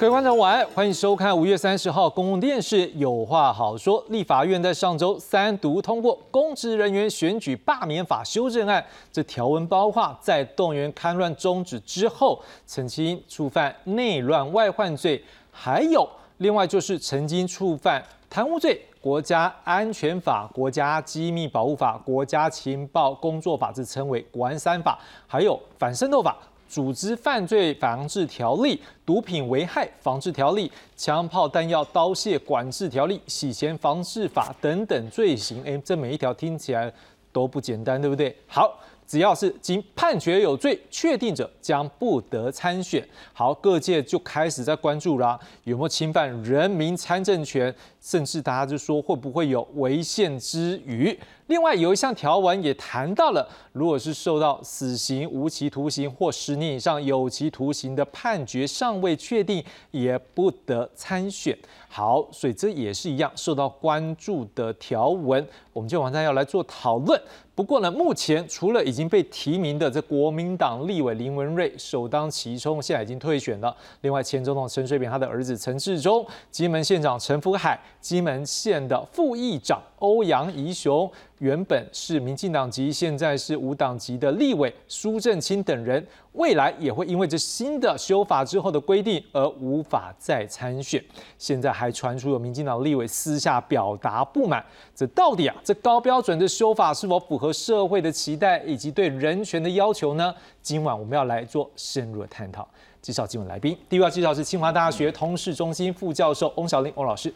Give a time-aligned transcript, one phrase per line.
[0.00, 4.02] 各位观众晚安，欢迎收看五月三十号公共电视《有话好说》。
[4.10, 8.82] 立法院在上周三读通过《公职人员选举罢免法》修正案，
[9.12, 26.38] 这条文包括在动员戡乱终止之后，曾经触犯内乱外患罪，还有另外就是曾经触犯贪污罪、国家安全法、国家机密保护法、国家情报工作法，这称为国安三法，还有反渗透法。
[26.70, 36.90] 组织犯罪防治条例、毒品危害防治条例、枪炮弹药刀械管制条例、洗钱防治法等等罪行，哎，这每一条听起来
[37.32, 38.34] 都不简单，对不对？
[38.46, 38.72] 好，
[39.04, 43.04] 只要是经判决有罪确定者，将不得参选。
[43.32, 47.74] 好，各界就开始在关注啦，有没有侵犯人民参政权？
[48.00, 51.18] 甚至大家就说会不会有违宪之余？
[51.48, 61.58] 另外有一项条文也谈到了，如果是受到死刑、无期徒刑或十年以上有期徒刑的判决尚未确定，也不得参选。
[61.88, 67.20] 好，所以这也是一样受到关注的条文，我们就晚上要来做讨论。
[67.56, 73.76] 不过呢，目前除了已经被提名的这国民党立委林文瑞首当其冲，现在已经退选了。
[74.02, 81.10] 另外，前总统陈水扁他的儿子陈志忠、金门县长陈福海、金门县的副议长欧阳宜雄。
[81.38, 91.02] 原本是民进党籍，现在是无党籍的立委苏正清等人，未来也会因为这新的修法之后的规定而无法再参选。
[91.38, 94.62] 现在还传出有民进党立委私下表达不满，
[94.94, 100.34] 这到底啊，这高标准的修法是否符合社会的期待以及对人权的要求呢？
[100.60, 102.68] 今晚我们要来做深入的探讨。
[103.00, 107.32] 介绍今晚来宾，第一位介绍是清华大学通识中心副教授翁小玲翁老师。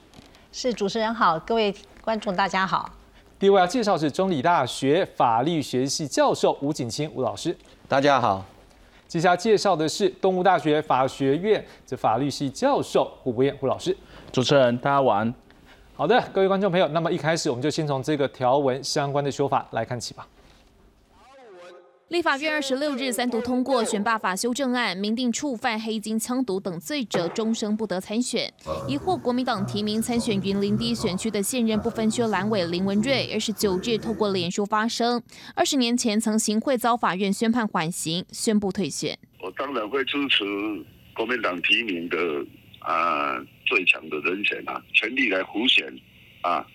[0.56, 2.88] 是主持人好，各位观众大家好。
[3.40, 7.54] 第一位要介绍是中理大学法律学系教授吴景清吴老师，
[7.88, 8.44] 大家好。
[9.08, 13.96] 接下来介绍的是东吴大学法学院这法律系教授胡博彦胡老师，
[14.30, 15.34] 主持人大家晚安。
[15.96, 20.24] 好的，各位观众朋友，那么一开始我们就先从这个条文相关的说法来看起吧。
[22.08, 28.52] 立法院二十六日三读通过选罢法修正案，明定触犯黑金、枪毒等罪者终生不得参选。
[28.86, 35.22] 疑获国民党提名参选云林第一选区的现任不分区蓝委林文瑞，二十九日透过脸书发声，
[35.54, 39.18] 二十年前曾行贿遭法院宣判缓刑，宣布退选。
[39.40, 40.44] 我当然会支持
[41.16, 42.18] 国民党提名的
[42.80, 45.86] 啊最强的人选啊，全力来胡选
[46.42, 46.66] 啊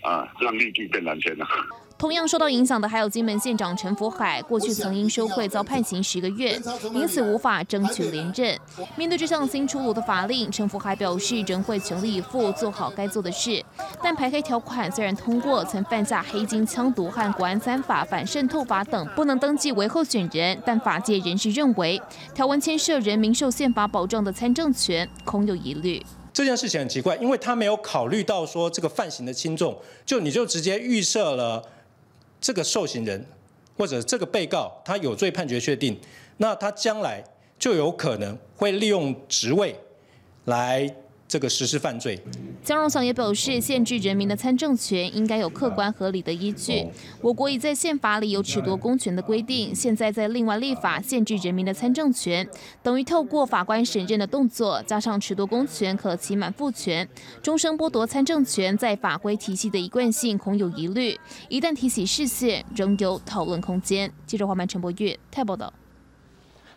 [0.00, 1.46] 啊，让绿地变蓝天啊。
[1.96, 6.60] 同样受到影响的还有金门县长陈福海，过去曾因收贿遭判刑十个月，
[6.92, 8.58] 因此无法争取连任。
[8.96, 13.64] 面对这项新出炉的法令，陈福海表示仍会全力以赴做好该做的事。
[14.02, 20.60] 但排黑条款虽然通过，曾犯下黑金、枪毒和国安三法、反渗透法等，不能登记为候选人。
[20.66, 22.00] 但法界人士认为，
[22.34, 26.04] 条文牵涉人民受宪法保障的参政权，空有疑虑。
[26.32, 31.62] 这件事情很奇怪，因为他没有考虑到说这个犯行的轻重，就你就直接预设了。
[32.44, 33.26] 这个受刑人
[33.78, 35.98] 或者这个被告，他有罪判决确定，
[36.36, 37.24] 那他将来
[37.58, 39.74] 就有可能会利用职位
[40.44, 40.94] 来。
[41.34, 42.16] 这个实施犯罪，
[42.62, 46.86] 江荣祥也表示，限制人民的参政权应该有客观合理的依据。
[47.20, 52.48] 我国已在宪法里有褫夺公权的规定，现在在另外立法限制人民的参政权，
[52.84, 57.08] 等于透过法官审认的动作，加上褫夺公权可期满复权，
[57.42, 61.18] 终生剥夺参政权，在法规体系的一贯性恐有疑虑。
[61.48, 64.08] 一旦提起视线，仍有讨论空间。
[64.24, 65.74] 记者黄曼、陈博月太报道。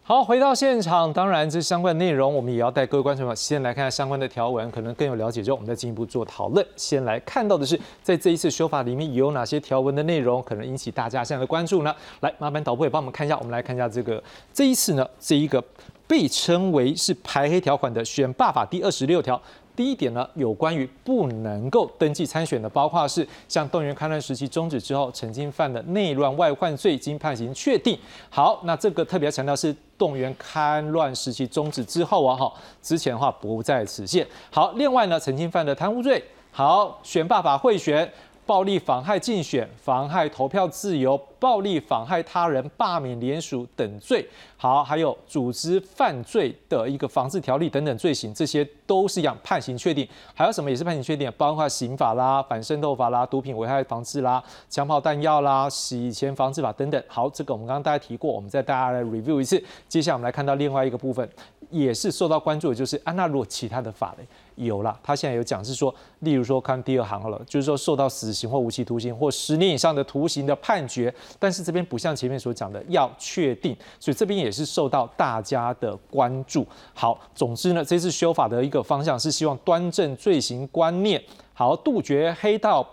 [0.07, 6.66] 好，回到现场，当然这相关内容，我们也要带各位观众朋友先来看下相关的条文，可能更有了解之后，我们再进一步做讨论。
[6.78, 11.94] 先来看到的是，在这一次修法里面有哪些条文的内容可能引起大家现在的关注呢？
[12.22, 14.23] 来，麻烦导播也帮我们看一下，我们来看一下这个
[14.53, 15.61] 这一次呢，这一个
[16.08, 19.37] 被称为是排黑条款的选罢法第二十六条。
[19.78, 27.96] 第一点呢，有关于不能够登记参选的，包括是像动员戡乱时期终止之后，曾经犯的内乱外患罪，经判刑确定。
[28.28, 32.52] 好，那这个特别强调是动员戡乱时期终止之后啊，哈，
[32.82, 34.26] 之前的话不在此限。
[34.50, 38.12] 好，另外呢，曾经犯的贪污罪，好，选罢法贿选。
[38.47, 50.08] 暴力妨害竞选、妨害投票自由、暴力妨害他人、罢免联署等罪，好，还有组织犯罪的一个防治条例等等罪行，这些都是一样判刑确定。
[50.34, 51.29] 还有什么也是判刑确定？
[51.38, 57.03] 包括刑法啦、反渗透法啦、毒品危害防治啦、枪炮弹药啦、洗钱防治法等等。
[57.08, 59.61] 好，这个我们刚刚大家提过，我们再大家来 review 一次。
[59.90, 61.29] 接下来我们来看到另外一个部分，
[61.70, 64.26] 也是受到关注的，就是安，那如果其他的法嘞？
[64.58, 76.66] 有啦，他现在有讲是说，例如说看第二行了，就是说受到死刑或无期徒刑或十年以上的徒刑的判决，但是这边不像前面所讲的要确定，所以这边也是受到大家的关注。
[76.94, 81.24] 好，总之呢，这次修法的一个方向是希望端正罪行观念，
[81.54, 82.88] 好杜绝黑道。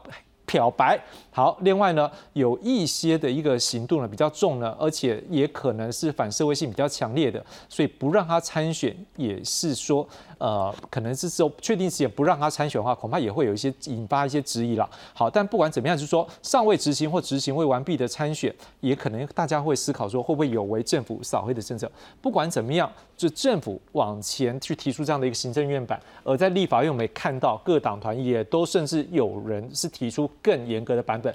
[0.55, 0.97] 漂白
[1.33, 10.07] 好，另外呢，有一些的一个行动呢比较重呢，而且也可能是反社会性比较强烈的，所以不让他参选，也是说，
[10.39, 14.89] 呃，可能是说确定时间不让他参选的话，恐怕也会有一些引发一些质疑了。
[15.13, 21.91] 好，但不管怎么样，就是说尚未执行或执行未完毕的参选，也可能大家会思考说会不会有违政府扫黑的政策。
[22.23, 30.31] 不管怎么样，就政府往前去提出这样的一个行政院版，而在立法院我们也看到各党团也都甚至有人是提出。
[30.45, 31.35] 更严格的版本，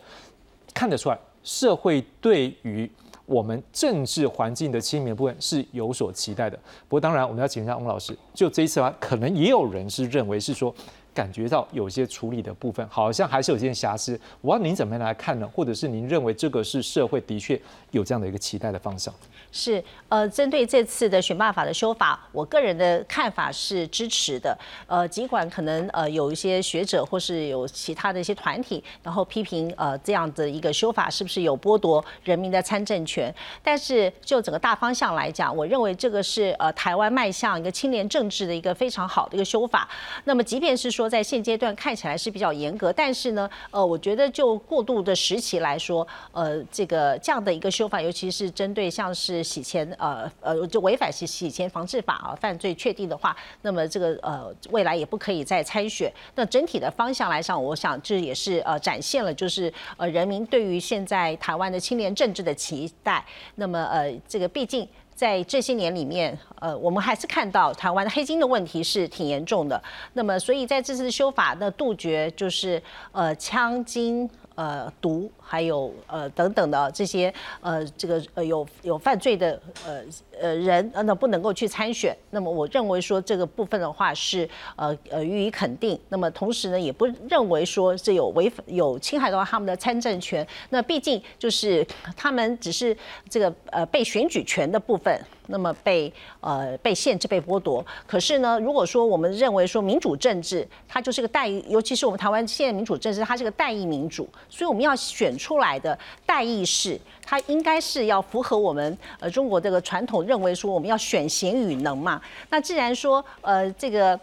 [0.73, 2.89] 看得出来，社会对于
[3.25, 6.55] 我们政治环境的清明部分是有所期待的。
[6.87, 10.73] 不过，当然我们要请教翁老师，就这一次的话，可能也有人是认为是说。
[11.11, 15.49] 感觉到有些处理的部分好像还是有些瑕疵，我要您怎么样来看呢？
[15.53, 17.59] 或者是您认为这个是社会的确
[17.91, 19.13] 有这样的一个期待的方向？
[19.51, 24.57] 是，呃，针对这次的选罢法的修法，我个人的看法是支持的。
[24.87, 39.89] 呃，尽管可能呃有一些学者或是有其他的一些团体，然后批评呃这样的一个修法是不是有剥夺人民的参政权，但是就整个大方向来讲，我认为这个是呃台湾迈向一个青年政治的一个非常好的一个修法。
[40.25, 56.11] 那么即便是说在现阶段看起来是比较严格，但是呢，呃，我觉得就过渡的时期来说，呃，这个这样的一个修法，尤其是针对像是洗钱，呃呃，就违反洗洗钱防治法啊，犯罪确定的话，那么这个呃未来也不可以再参选。
[56.35, 63.25] 那整体的方向来上，我想这也是呃展现了就是呃人民对于现在台湾的青年政治的期待。
[63.55, 64.87] 那么呃，这个毕竟。
[65.19, 69.83] 在这些年里面，呃，我们还是看到台湾的黑金的问题是挺严重的。
[70.13, 72.81] 那么，所以在这次修法的杜绝，就是
[73.11, 74.29] 呃枪金。
[74.59, 80.03] 呃，毒还有呃等等的这些呃，这个呃有有犯罪的呃
[80.37, 82.13] 呃人，那不能够去参选。
[82.31, 85.97] 那么我认为说这个部分的话是呃呃予以肯定。
[86.09, 90.45] 那么同时呢，也不认为说这有违有侵害到他们的参政权。
[90.71, 92.95] 那毕竟就是他们只是
[93.29, 95.17] 这个呃被选举权的部分。
[95.51, 96.11] 那么被
[96.41, 112.21] 呃被限制被剥夺，可是呢，如果说我们认为说民主政治它就是个代，尤其是我们台湾现在民主政治它是个代议民主，所以我们要选出来的代议士，它应该是要符合我们呃中国这个传统认为说我们要选贤与能嘛。
[112.51, 114.19] 那既然说呃这个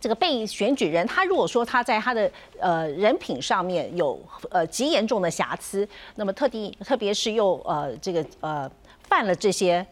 [0.00, 2.28] 这个被选举人他如果说他在他的
[2.58, 4.20] 呃人品上面有
[4.50, 8.68] 呃极严重的瑕疵，那么特地特别是又呃这个呃
[9.02, 9.86] 犯了这些。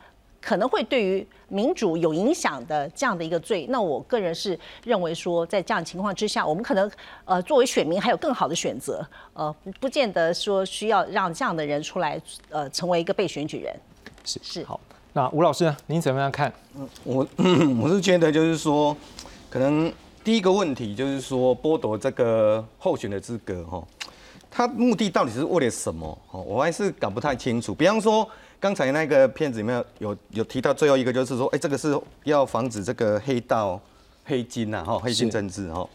[0.46, 6.88] 可能会对于民主有影响的这样的一个罪，那我个人是认为说，在这样情况之下，我们可能
[7.24, 13.74] 呃作为选民还有更好的选择，呃不不见得说需要让这样的人出来呃成为一个被选举人。
[14.24, 14.78] 是是好，
[15.14, 15.76] 那吴老师呢？
[15.88, 16.52] 您怎么样看？
[16.76, 17.26] 嗯，我
[17.82, 18.96] 我是觉得就是说，
[19.50, 23.82] 可能第一个问题就是说剥夺这个候选的资格哈，
[24.48, 26.16] 他目的到底是为了什么？
[26.30, 27.74] 哦，我还是搞不太清楚。
[27.74, 28.28] 比方说。
[28.58, 33.78] 刚才那个片子里面有有提到最后一个，就是说，哎，这个是要防止这个黑道、
[34.24, 35.86] 黑金呐，哈，黑金政治，哈。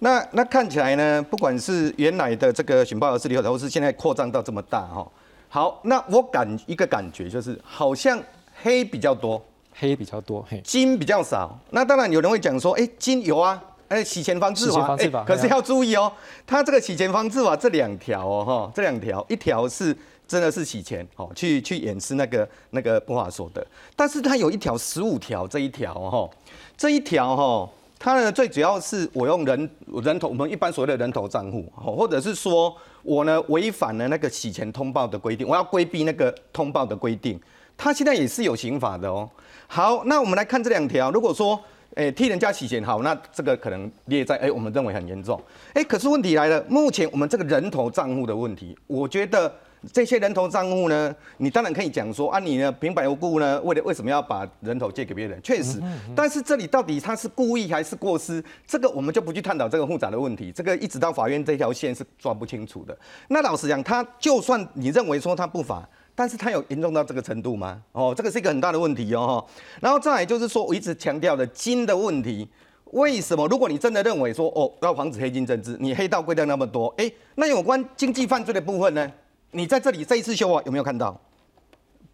[0.00, 5.06] 那那看起来呢，不管是原来的这个情报的势力，或者是现在扩张到这么大，哈。
[5.48, 8.20] 好，那我感一个感觉就是，好像
[8.62, 9.42] 黑比较多，
[9.74, 11.58] 黑比较多，黑金比较少。
[11.70, 16.12] 那当然有人会讲说，哎，金有啊，哎，洗钱方式法，哎，可是要注意哦，
[16.46, 19.96] 它这个洗钱方式法这两条哦，哈，这两条，一条是。
[20.28, 23.62] 真的是洗钱哦，去去掩饰那个那个不法所得，
[23.94, 26.30] 但是它有一条十五条这一条哈，
[26.74, 29.70] 这一条哈，它呢最主要是我用人
[30.02, 37.38] 人头，我们一般所谓的人头账户，或者是说我呢违反了那个洗钱通报的规定，我要规避那个通报的规定，
[37.76, 39.28] 它现在也是有刑法的哦。
[39.66, 41.60] 好，那我们来看这两条，如果说
[41.96, 45.38] 诶替人家洗钱，好，那这个可能列在诶我们认为很严重，
[45.74, 49.54] 诶，可是问题来了，目前我们这个人头账户的问题，我觉得。
[49.90, 55.40] 这些人头账户呢，你当然可以讲说啊，你呢平白无故呢，为了为什么要把人头借给别人？
[55.42, 55.80] 确实，
[56.14, 58.42] 但是这里到底他是故意还是过失？
[58.66, 60.52] 这个我们就不去探讨这个复杂的问题。
[60.52, 62.96] 这个一直到法院这条线是抓不清楚的。
[63.28, 67.82] 那老实讲，他就算你认为说他不法，但是他有严重到这个程度吗？
[67.92, 69.44] 哦，这个是一个很大的问题哦。
[69.80, 72.48] 然后再来就是说我一直强调的金的问题，
[72.92, 73.48] 为什么？
[73.48, 79.10] 如果你真的认为说哦要防止黑金政治，你黑道规定那么多，哎，那有关经济犯罪的部分呢？
[79.52, 81.18] 你在这里这一次修啊，有没有看到？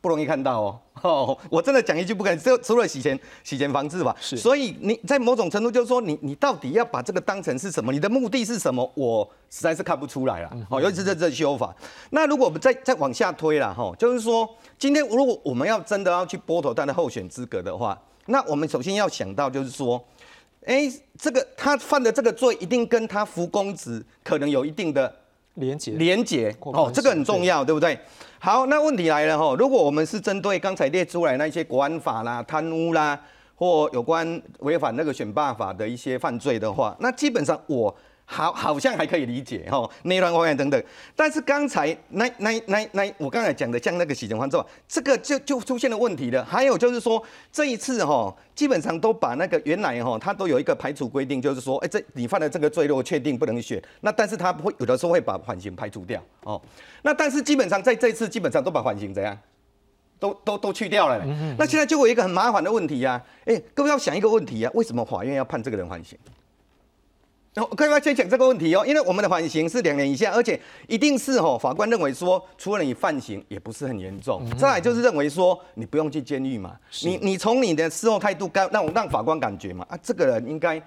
[0.00, 0.80] 不容易看到哦。
[1.02, 7.92] 哦，我真的讲一句不敢，就除了洗钱洗钱防治吧，是所以你在某种程度就是说你你到底要把这个当成是什么？
[7.92, 8.88] 你的目的是什么？
[8.94, 10.50] 我实在是看不出来了。
[10.68, 11.74] 哦，尤其是这这修法。
[12.10, 20.04] 那如果我们再再往下推了哈，就是说今天如果我们要真的要去剥夺他的候选资格的话，那我们首先要想到就是说，
[20.64, 25.14] 哎，这个他犯的这个罪一定跟他服公职可能有一定的。
[25.58, 27.98] 连结连结哦，这个很重要，对不对？
[28.38, 33.20] 好，那问题来了哈，如果我们是针对刚才列出来那些国安法啦、贪污啦，
[33.54, 37.94] 或有关违反那个选罢法的一些犯罪的话，那基本上我。
[38.30, 40.84] 好，好像还可以理解哈，内乱外乱等等。
[41.16, 46.44] 但是刚才那那那那，我刚才讲的像那个洗钱方之这个就就出现了问题了。
[46.44, 47.20] 还有就是说，
[47.50, 56.60] 这一次哈，基本上都把那个原来哈，他都有一个排除规定，就是说，哎，这你犯了这个罪，如果确定不能选，那但是他会有的时候会把缓刑排除掉哦。
[57.00, 59.36] 那但是基本上在这次基本上都把缓刑怎样，
[60.20, 61.24] 都都都去掉了。
[61.58, 66.18] 那现在就有一个很麻烦的问题呀，哎，各位要想一个问题啊，为什么法院要判这个人缓刑？
[67.66, 80.82] 可以先讲这个问题哦，因为我们的缓刑是两年以下，而且一定是哦，法官认为说，除了你犯刑也不是很严重，再来就是认为说，你不用去监狱嘛，你你从你的事后态度，该让让法官感觉嘛，啊，这个人应该。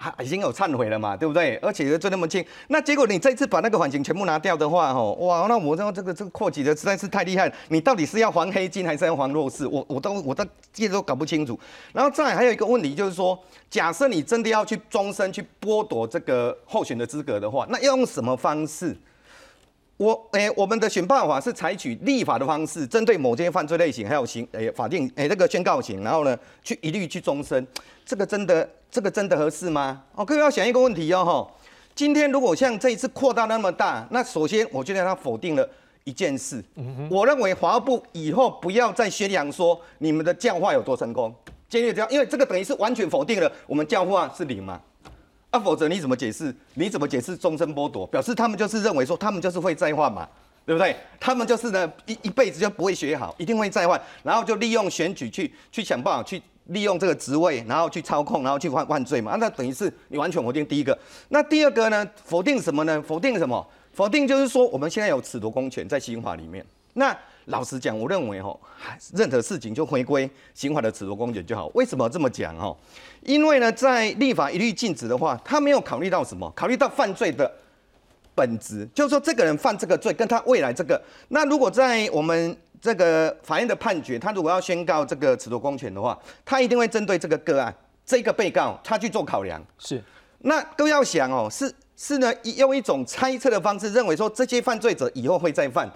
[0.00, 1.56] 还已经有忏悔了嘛，对不对？
[1.56, 7.54] 而且就那么轻，那结果你这次把那个缓刑全部拿掉的话，吼，哇，那我这这个这个扩级的实在是太厉害了。
[7.68, 9.66] 你到底是要还黑金还是要还弱势？
[9.66, 10.44] 我我都我到
[10.76, 11.58] 一直都搞不清楚。
[11.92, 13.36] 然后再还有一个问题就是说，
[13.68, 18.96] 假设你真的要去终身去剥夺这个候选的资格的话，那要用什么方式？
[19.96, 27.66] 我诶，我们的选办法是采取立法的方式，针对某些犯罪类型还有刑诶法定诶那个宣告刑，然后呢去一律去终身，
[28.06, 30.02] 这个真的这个真的合适吗？
[30.14, 35.68] 哦，各位要想一个问题哦哈，今天如果像这一次扩大那么大，那首先我觉得他否定了
[36.04, 36.64] 一件事，
[37.10, 41.34] 我认为华部以后不要再宣扬说你们的教化有多成功，
[41.68, 44.80] 坚决这样，因为这个等于是完全否定了我们教化是零嘛。
[45.50, 46.54] 啊，否则你怎么解释？
[46.74, 48.06] 你怎么解释终身剥夺？
[48.08, 50.28] 表示他们就是认为说，他们就是会再换嘛，
[50.66, 50.94] 对不对？
[51.18, 59.36] 他们就是呢一一辈子就不会学好，一定会再换，然后就利用选举去去想办法去利用这个职位，然后去操控，然后去犯犯罪嘛。
[59.36, 60.98] 那等于是你完全否定第一个。
[61.28, 62.08] 那第二个呢？
[62.24, 63.02] 否定什么呢？
[63.02, 63.66] 否定什么？
[63.92, 66.64] 否定就是说，我们现在有褫夺公权在刑法里面。
[66.94, 68.56] 那老实讲，我认为哈，
[69.14, 71.66] 任何事情就回归刑法的褫夺公权就好。
[71.74, 72.76] 为什么这么讲哈？
[73.22, 76.52] 因为呢，在立法一律禁止的话，他没有考虑到什么？
[76.54, 77.50] 考虑到犯罪的
[78.34, 81.00] 本质，就是说这个人犯这个罪跟他未来这个。
[81.28, 89.62] 那如果在我们这个法院的判决，他如果要宣告这个褫夺公权的话，他一定会针对这个个案，这个被告他去做考量。
[89.78, 90.02] 是，
[90.38, 95.90] 那都要想哦，是是呢，用一种猜测的方式，认为说这些犯罪者以后会再犯。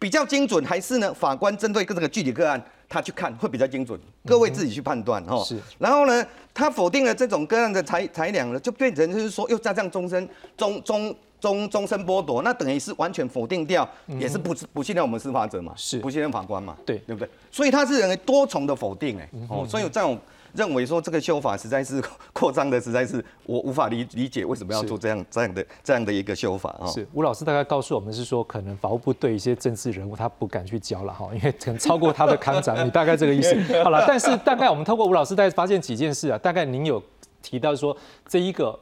[0.00, 1.12] 比较精准还是呢？
[1.12, 3.98] 法官针对这个具体个案，他去看会比较精准。
[4.24, 5.42] 各位自己去判断哈。
[5.42, 5.58] 是。
[5.76, 17.28] 然后呢，他否定了这种个案的裁裁量了，就变成就是说又加上终身终终终终身剥夺，那等于是完全否定掉，也是不不信任我们司法者嘛，是不信任法官嘛，对对不对？
[17.50, 20.18] 所以他是认为多重的否定哎，哦，所以这种。
[20.54, 22.02] 认为说这个修法实在是
[22.32, 26.86] 扩张的，实在是我无法理理解为什么要做这样这样的这样的一个修法啊。
[26.86, 33.54] 是吴老师大概告诉我们是说，可能法务部对一些政治人物他不敢去教了哈，因为可能超过他的看长，你大概这个意思。
[33.84, 37.00] 好了，但是大概我们透过吴老师大概发现几件事啊，大概您有
[37.42, 37.94] 提到说
[38.26, 38.76] 这一个。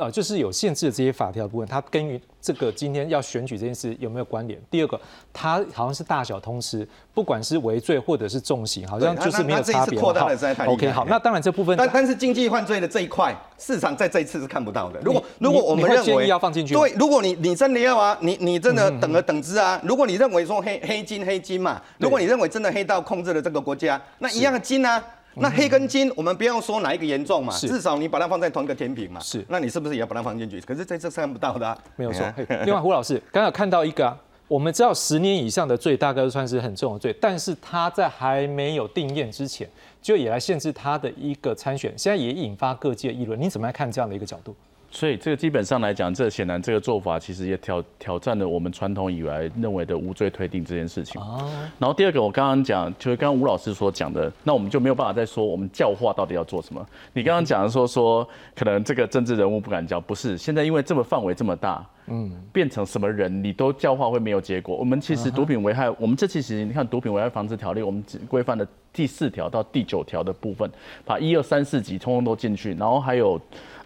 [0.00, 4.58] 呃，就是有限制的这些法条部分，它跟于这个今天要选举这件事有没有关联？
[4.70, 4.98] 第二个，
[5.30, 10.00] 它好像是大小通吃，不管是违罪或者是重刑，好像就是没有差别。
[10.00, 14.98] 扩大的在 OK，好，那当然这部分，但但是经济犯罪的这一块，市场在这一次是看不到的。
[15.04, 25.02] 如果如果我们认为要放进去，对，如果你你真的要啊，你你真的等了等之啊，如果你认为说黑黑金黑金嘛，如果你认为真的黑道控制了这个国家，那一样的金啊。
[25.40, 29.18] 那黑跟金，我们不要说哪一个严重嘛，至少你把它放在同一个天平嘛。
[29.20, 30.60] 是，那你是不是也要把它放进去？
[30.60, 32.24] 可是在这次看不到的，没有错。
[32.64, 34.16] 另外，胡老师刚刚看到一个，啊
[34.46, 39.68] 我们知道十年以上的罪大概都算是很重的罪，但是他在还没有定验之前，
[40.02, 43.40] 就也来限制他的一个参选，现在也引发各界议论。
[43.40, 44.54] 你怎么来看这样的一个角度？
[44.92, 51.20] 所以这个基本上来讲，这显然这个做法其实也挑挑战了我们传统以来认为的无罪推定这件事情。
[51.20, 51.48] 哦。
[51.78, 56.84] 然后第二个，我刚刚讲就是刚刚吴老师所讲的，那我们就没有办法再说我们教化到底要做什么。
[57.12, 64.76] 你刚刚讲的说说可能这个政治人物不敢教，不是现在因为这么范围这么大，嗯，变成什么人你都教化会没有结果。
[64.76, 70.68] 我们其实毒品危害，我们这其实你看毒品危害防治条例，我们只规范的第四条到第九条的部分，
[71.04, 73.40] 把一二三四级通通都进去，然后还有。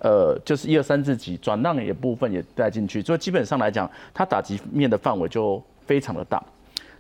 [0.05, 6.43] 呃，就是一二三自己转让也部分也带进去，所以基本上来讲，它打击面的范围就非常的大。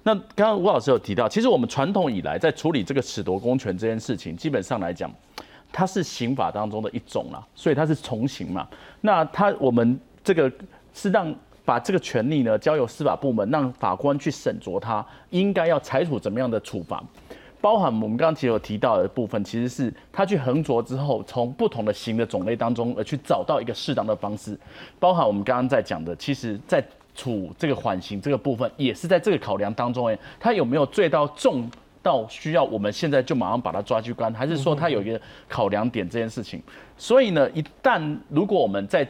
[0.05, 5.13] 那刚刚吴老师有提到，其实我们传统以来在处理这个褫夺公权这件事情，基本上来讲，
[5.71, 8.67] 它是刑法当中的一种啦，所以它是从刑嘛。
[9.03, 10.51] 那它我们这个
[10.95, 11.31] 是让
[11.63, 17.05] 把这个权利呢交由司法部门，让法官去审酌它应该要采取怎么样的处罚。
[17.65, 24.55] 包含我们刚刚其实有提到的部分，其实是他去横着之后，从不同的刑的种类当中而去找到一个适当的方式。
[25.01, 31.67] 包含我们刚刚在讲的，其实在处这个缓刑这个部分，也是在这个考量当中，哎，他有没有罪到重
[32.03, 35.19] 到需要我们现在就马上把他抓去关，还是说他有一个
[35.49, 36.63] 考量点这件事情？
[36.99, 39.09] 所以呢，一旦如果我们在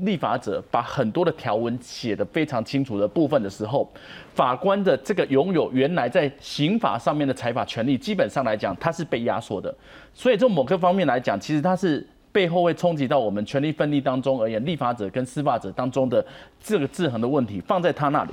[0.00, 3.90] 立法者把很多的条文写得非常清楚的部分的时候，
[4.34, 9.74] 法官的这个拥有原来在刑法上面的裁法权利，基本上来讲，它是被压缩的。
[10.14, 16.24] 所以从某个方面来讲，其实它是背后会冲击到我们权力分立当中而言，立法者跟司法者当中的
[16.60, 18.32] 这个制衡的问题放在他那里。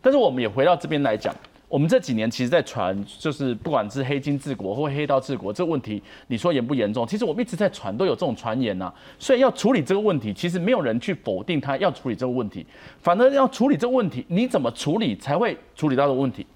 [0.00, 1.34] 但是我们也回到这边来讲。
[1.68, 7.06] 我们这几年其实，在传，就是不管是黑金治国或黑道治国这个问题，你说严不严重？
[7.06, 8.90] 其实我们一直在传，都有这种传言呐。
[9.18, 12.64] 所以要处理这个问题，其实没有人去否定他要处理这个问题，
[13.02, 16.46] 反而要处理这个问题，你怎么处理才会处理到的问题？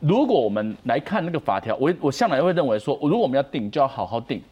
[0.00, 4.42] 如果我们来看那个法条，我我向来会认为说，如果我们要定，就要好好定，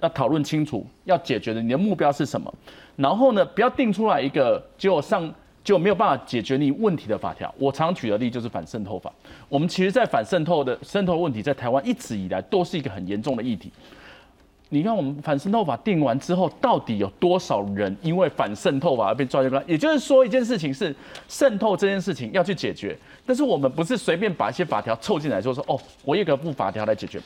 [0.00, 2.52] 要讨论清楚，要解决的你的目标是什么，
[2.96, 5.32] 然后呢，不要定出来一个结果上。
[5.66, 7.52] 就没有办法解决你问题的法条。
[7.58, 9.12] 我常举的例就是反渗透法。
[9.48, 13.72] 我们其实，在反渗透的渗透问题，在台湾一直以来都是一个很严重的议题。
[14.68, 19.60] 你看，我们反渗透法定完之后，到底有多少人因为反渗透法而被抓进来？
[19.66, 20.94] 也就是说，一件事情是
[21.28, 22.96] 渗透这件事情要去解决，
[23.26, 27.20] 但是我们不是随便把一些法条凑进来，就说哦，我一个部法条来解决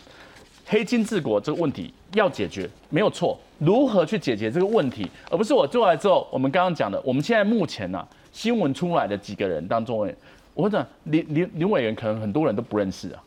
[0.66, 3.38] 黑金治国这个问题要解决没有错。
[3.58, 8.06] 如何去解决这个问题，而不是我做来之后，我们刚刚讲的，我们现在目前呢？
[8.32, 10.12] 新闻出来的几个人当中，
[10.54, 13.22] 我讲林林林委员可能很多人都不认识啊，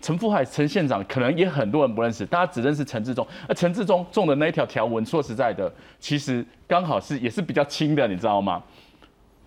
[0.00, 3.26] 陈福海陈县长可能也很多人不认识，大家只认识陈志忠。
[3.48, 8.62] 而陈志忠中的那一条条文，说实在的，其实刚好是也是比较轻的，你知道吗？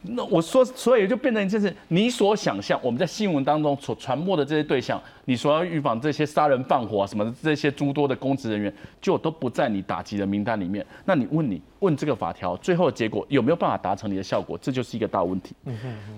[0.04, 10.86] 那我说，所以就变成一件事，你所想象我们在新闻当中所传播的这些对象，你所要预防这些杀人放火啊什么的这些诸多的公职人员，就都不在你打击的名单里面。
[11.04, 14.58] 那你问你问这个法条最后的结果有没有办法达成你的效果？
[14.62, 15.56] 这就是一个大问题。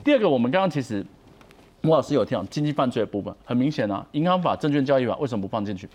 [0.04, 1.04] 第二个，我们刚刚其实
[1.84, 5.88] 吴老师有提到经济犯罪的部分，很明显啊，银行法、证券交易法为什么不放进去？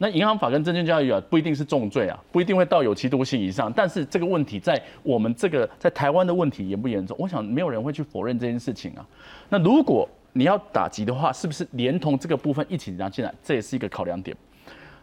[0.00, 3.72] 那银行法跟证券交易啊，不一定是重罪啊，不一定会到有期徒刑以上。
[3.72, 7.16] 但是这个问题在我们这个在台湾的问题严不严重？
[7.18, 9.04] 我想没有人会去否认这件事情啊。
[9.48, 13.34] 那如果你要打击的话，是不是连同这个部分一起拿进来？
[13.42, 14.36] 这也是一个考量点。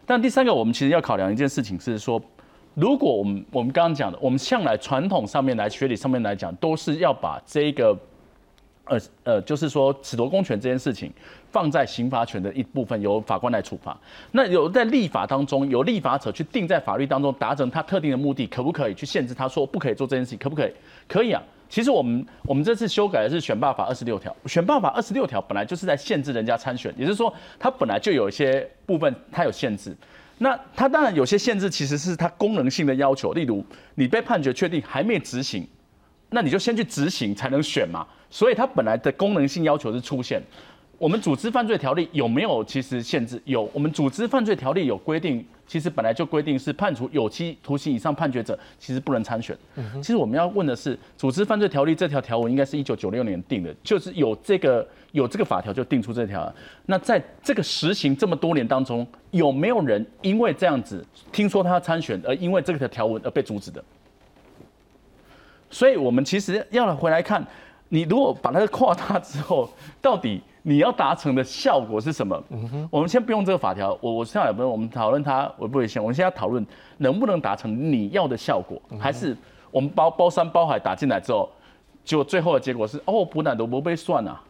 [0.06, 2.18] 但第三个，我们其实要考量一件事情是说，
[2.72, 7.94] 如果我们我们刚刚讲的，我们向来传统上面来学理上面来讲，都是要把这个。
[8.86, 11.12] 呃呃，就是说褫夺公权这件事情，
[11.50, 13.96] 放在刑法权的一部分，由法官来处罚。
[14.32, 20.38] 那有在立法当中，有立法者去定在法律当中，达成他特定的目的，可不可以去限制他说不可以做这件事情？
[20.38, 20.72] 可不可以？
[21.06, 21.42] 可以啊。
[21.68, 29.92] 其实我们我们这次修改的是选罢法二十六条，选罢法二十六条本来就是在限制人家参选，也就是说，它本来就有一些部分它有限制。
[30.38, 33.64] 那它当然有些限制，其实是它功能性的要求，例如
[33.96, 35.66] 你被判决确定还没执行，
[36.30, 38.06] 那你就先去执行才能选嘛。
[38.30, 40.42] 所以它本来的功能性要求是出现，
[40.98, 43.40] 我们组织犯罪条例有没有其实限制？
[43.44, 49.56] 有，我们组织犯罪条例有规定，其实本来就规定是判处有期徒刑以上判决者，其实不能参选。
[49.96, 56.50] 其实我们要问的是，组织犯罪条例这条条文应该是一九九六年定的，就是有这个有这个法条就定出这条。
[56.86, 63.84] 那在这个实行这么多年当中，有没有人因为这样子听说他要参选，而因为这个条文而被阻止的？
[65.68, 67.46] 所以我们其实要回来看。
[67.88, 69.68] 你如果把它扩大之后，
[70.02, 72.42] 到底你要达成的效果是什么？
[72.90, 76.02] 我们先不用这个法条，我我现在也不用，我们讨论它危不危险。
[76.02, 76.64] 我们现在讨论
[76.98, 79.36] 能不能达成你要的效果，还是
[79.70, 81.48] 我们包包山包海打进来之后，
[82.04, 84.40] 就最后的结果是哦，不难都不被算啊。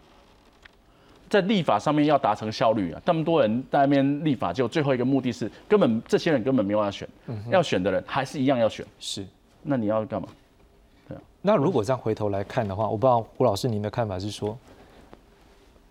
[1.29, 7.07] 在立法上面要达成效率啊，那么多人在那边立法，就最后一个目的是根本这些人根本没有要选，
[7.51, 8.87] 要选的人还是一样要选。
[9.01, 9.27] 是，
[9.63, 10.29] 那你要干嘛？
[11.43, 14.57] 那如果这样回头来看的话，我不知道胡老师您的看法是说，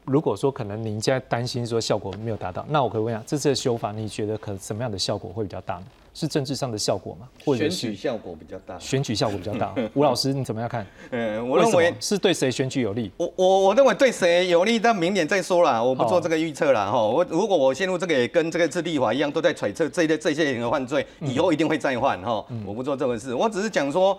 [0.04, 5.86] 如果说可能您现在担心说效果没有达到，那我可以问一下，这次的修法你觉得可什么样的效果会比较大呢？
[6.14, 7.28] 是政治上的效果吗？
[7.44, 8.80] 或者选举效果比较大？
[8.80, 9.74] 选举效果比较大。
[9.96, 10.86] 吴老师你怎么样看？
[11.12, 13.12] 嗯，我认为是对谁选举有利？
[13.18, 17.06] 我我我认为对谁有利，但明年再说啦，我不做这个预测啦哈。
[17.06, 22.46] 我如果我陷入这个也跟这个次立法一样，都在揣测这些这些人的犯罪，以后一定会再犯哈。
[22.66, 24.18] 我不做这回事，我只是讲说。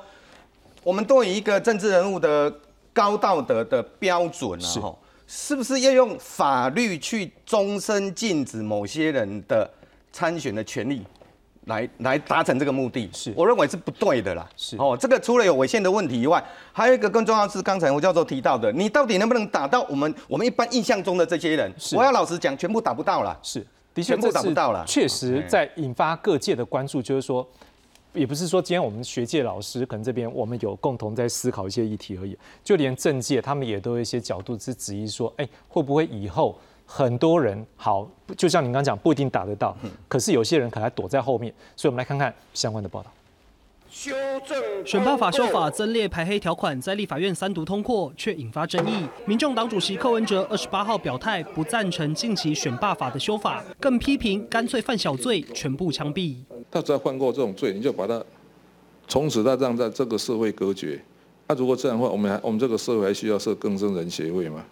[0.87, 2.53] 我们对于一个政治人物的
[2.93, 4.95] 高道德的标准啊，
[5.27, 9.69] 是不是要用法律去终身禁止某些人的
[10.13, 11.03] 参选的权利？
[11.65, 14.49] 来来达成这个目的，是我认为是不对的啦。
[14.57, 16.41] 是哦，这个除了有违宪的问题以外，
[16.73, 21.69] 还有一个更重要是刚才吴教授提到的，你到底能不能打到我们我们一般印象中的这些人？
[21.77, 23.37] 是我要老实讲，全部打不到了。
[23.43, 23.59] 是，
[23.93, 27.45] 的确全部这是打不到了确实哎在引发各界的关注，就是说。
[28.17, 39.77] 也不是说今天我们学界老师可能这边我们有共同在思考一些议题而已，就连政界他们也都有一些角度是质疑说，哎，会不会以后很多人好，就像您刚讲，不一定打得到，
[40.09, 43.11] 可是有些人可能还躲在后面，所以我们来看看相关的报道。
[44.85, 49.07] 选罢法修法增列排黑条款，在立法院三读通过，却引发争议。
[49.25, 56.37] 民众党主席柯文哲二十八号表态，不赞成近期选罢法的修法，更批评干脆犯小罪，全部枪毙。
[56.71, 58.23] 他只要犯过这种罪，你就把他
[59.09, 61.03] 从此他让在这个社会隔绝。
[61.47, 64.63] 那、如果这样的话，我们还我们这个社会还需要设更生人协会吗？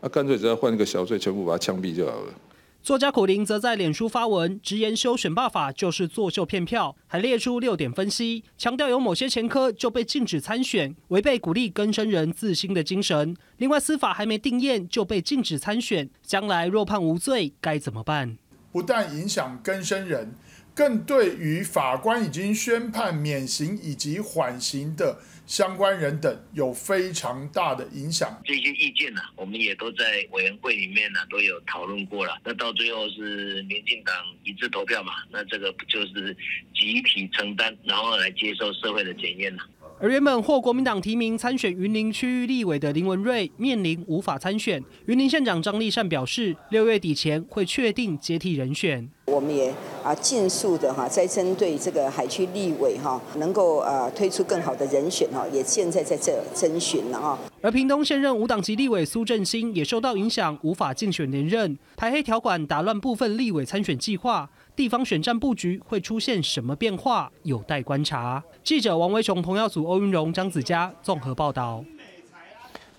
[0.00, 2.34] 那、干脆只要犯一个小罪，全部把他枪毙就好了。
[2.80, 13.36] 作家苦林则在脸书发文，直言修选罢法就是作秀骗票，还列出六点分析，强调有某些前科就被禁止参选，违背鼓励更生人自新的精神。
[13.58, 18.38] 另外，司法还没定验就被禁止参选，将来若判无罪该怎么办？
[18.72, 20.34] 不但影响更生人，
[20.78, 28.40] 更对于法官已经宣判免刑以及缓刑的相关人等有非常大的影响。
[28.44, 32.38] 这些意见呢、我们也都在委员会里面呢都有讨论过了。
[32.44, 34.14] 那到最后是民进党
[34.44, 36.32] 一致投票嘛，那这个不就是
[36.72, 39.68] 集体承担，然后来接受社会的检验了。
[40.00, 44.80] 而原本获国民党提名参选云林区域立委的林文瑞，面临无法参选。
[45.06, 49.08] 云林县长张立善表示，六月底前会确定接替人选。
[49.26, 57.36] 我们也啊尽速的哈，在针对这个海区立委哈，能够呃推出更好的人选哈，也现在在这征询了哈。
[57.60, 61.76] 而屏东现任无党籍立委苏振兴也受到影响，无法竞选连任。
[61.96, 68.40] 排黑条款打乱部分立委参选计划，地方选战布局会出现什么变化，有待观察。
[68.62, 71.84] 记者王威雄、彭耀祖、欧云荣、张子佳综合报道。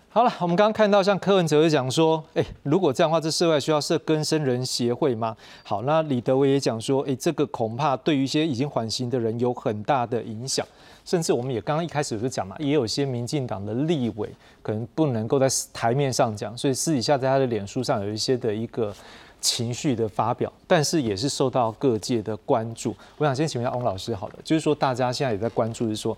[0.10, 5.34] 好了，我们刚刚看到像柯文哲就讲说，哎，如果这样的话，这涉外需要设更生人协会吗？
[5.63, 10.68] 好，那李德维也讲说，哎，这个恐怕对于一些已经缓刑的人有很大的影响，
[11.06, 14.30] 甚至我们也刚刚一开始就讲嘛，也有些民进党的立委
[14.62, 18.94] 可能不能够在台面上讲，所以私底下在他的脸书上有一些的一个
[19.41, 22.95] 情绪的发表，但是也是受到各界的关注。
[23.17, 26.17] 我想先请问一下翁老师，好了，就是说大家现在也在关注，是说。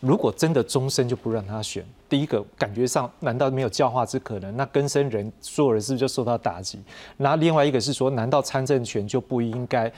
[0.00, 4.56] 如果真的终身就不让他选，第一个感觉上难道没有教化之可能？
[4.56, 6.76] 那根生人所有人是不是就受到打击？
[7.18, 9.88] 那另外一个是说，难道参政权就不应该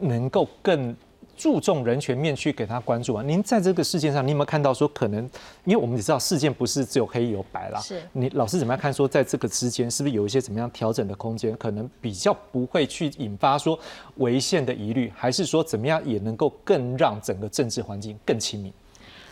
[0.00, 0.94] 能够更
[1.36, 3.22] 注重人权面去给他关注啊？
[3.22, 5.28] 您在这个事件上，你有没有看到说可能？
[5.64, 11.56] 因为我们也知道事件不是只有黑有白啦，是你老师怎么样看说，在这个之间是不是有一些怎么样调整的空间？
[11.56, 13.78] 可能比较不会去引发说
[14.16, 18.72] 违宪的疑虑，还是说怎么样也能够更让整个政治环境更亲民？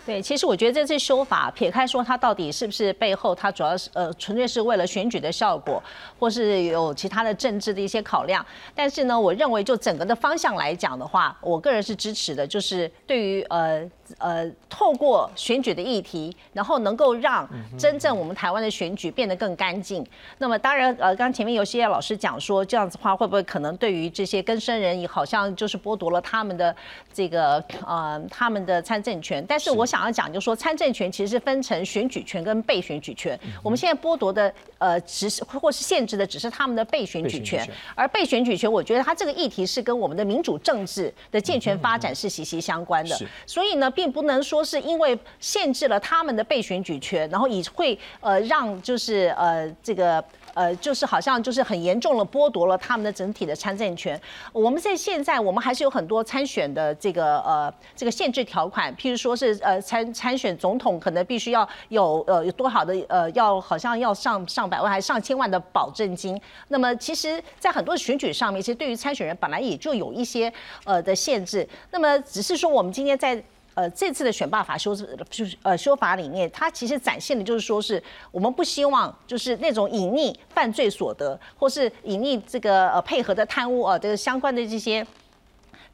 [0.05, 5.81] 对，其实我觉得这次修法，撇开说它到底是不是背后它主要是呃纯粹是为了选举的效果，
[6.19, 13.89] 或是有其他的政治的一些考量，但是呢，我认为就整个的方向来讲的话，我个人是支持的，就是对于呃
[14.19, 20.05] 呃透过选举的议题，然后能够让真正我们台湾的选举变得更干净。
[20.39, 26.75] 那么当然呃，刚前面有些老师讲说这样子的话会不会可能对于这些更生人也好像就是剥夺了他们的
[27.15, 29.87] 这个呃他们的参政权，但是我。
[29.93, 33.39] 想要讲，就是说参政权其实是分成选举权跟被选举权。
[33.63, 37.69] 我们现在剥夺的，呃，只是或是限制的，只是他们的被选举权。
[37.95, 43.15] 而被选举权，我觉得它这个议题是跟我们的民主政治的健全发展是息息相关的。
[43.47, 50.25] 所以呢，并不能说是因为限制了他们的被选举权，然后以会呃让就是呃这个。
[50.55, 54.21] 呃，就是好像就是很严重了剥夺了他们的整体的参政权。
[54.53, 66.41] 我们在现在，我们还是有很多参选的这个呃这个限制条款，譬如说是呃参参选总统可能必须要有呃有多少的呃要好像要上上百万还是上千万的保证金。
[66.69, 70.53] 那么其实，在很多选举上面，其实对于参选人本来也就有一些
[70.85, 71.69] 呃的限制。
[71.91, 73.43] 那么只是说我们今天在。
[73.75, 85.07] 呃，这次的选罢法修就是呃修法里面，它其实展现的就是说是我们不希望就是那种隐匿犯罪所得，或是隐匿这个呃配合的贪污啊，这个相关的这些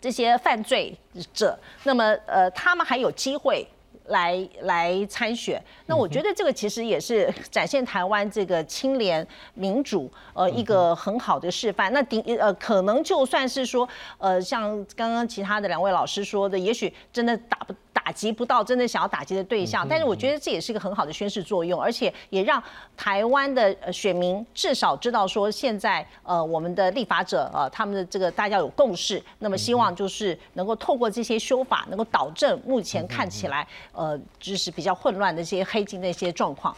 [0.00, 0.96] 这些犯罪
[1.32, 3.66] 者，那么呃他们还有机会。
[4.08, 11.92] 来来参选，那我觉得这个其实也是 展现台湾这个清廉民主呃一个很好的示范。
[11.92, 17.74] 那顶呃可能就算是说呃像刚刚其他的两位老师说的，也许真的打不
[18.08, 19.86] 打打击不到真的想要打击的对象。
[19.86, 22.62] 但是我觉得这也是一个很好的宣示作用，而且也让
[22.96, 36.74] 台湾的选民至少知道说，现在呃我们的立法者呃他们的这个大家有共识，那么希望就是能够透过这些修法，能够导正目前看起来呃就是比较混乱的一些黑金的一些状况。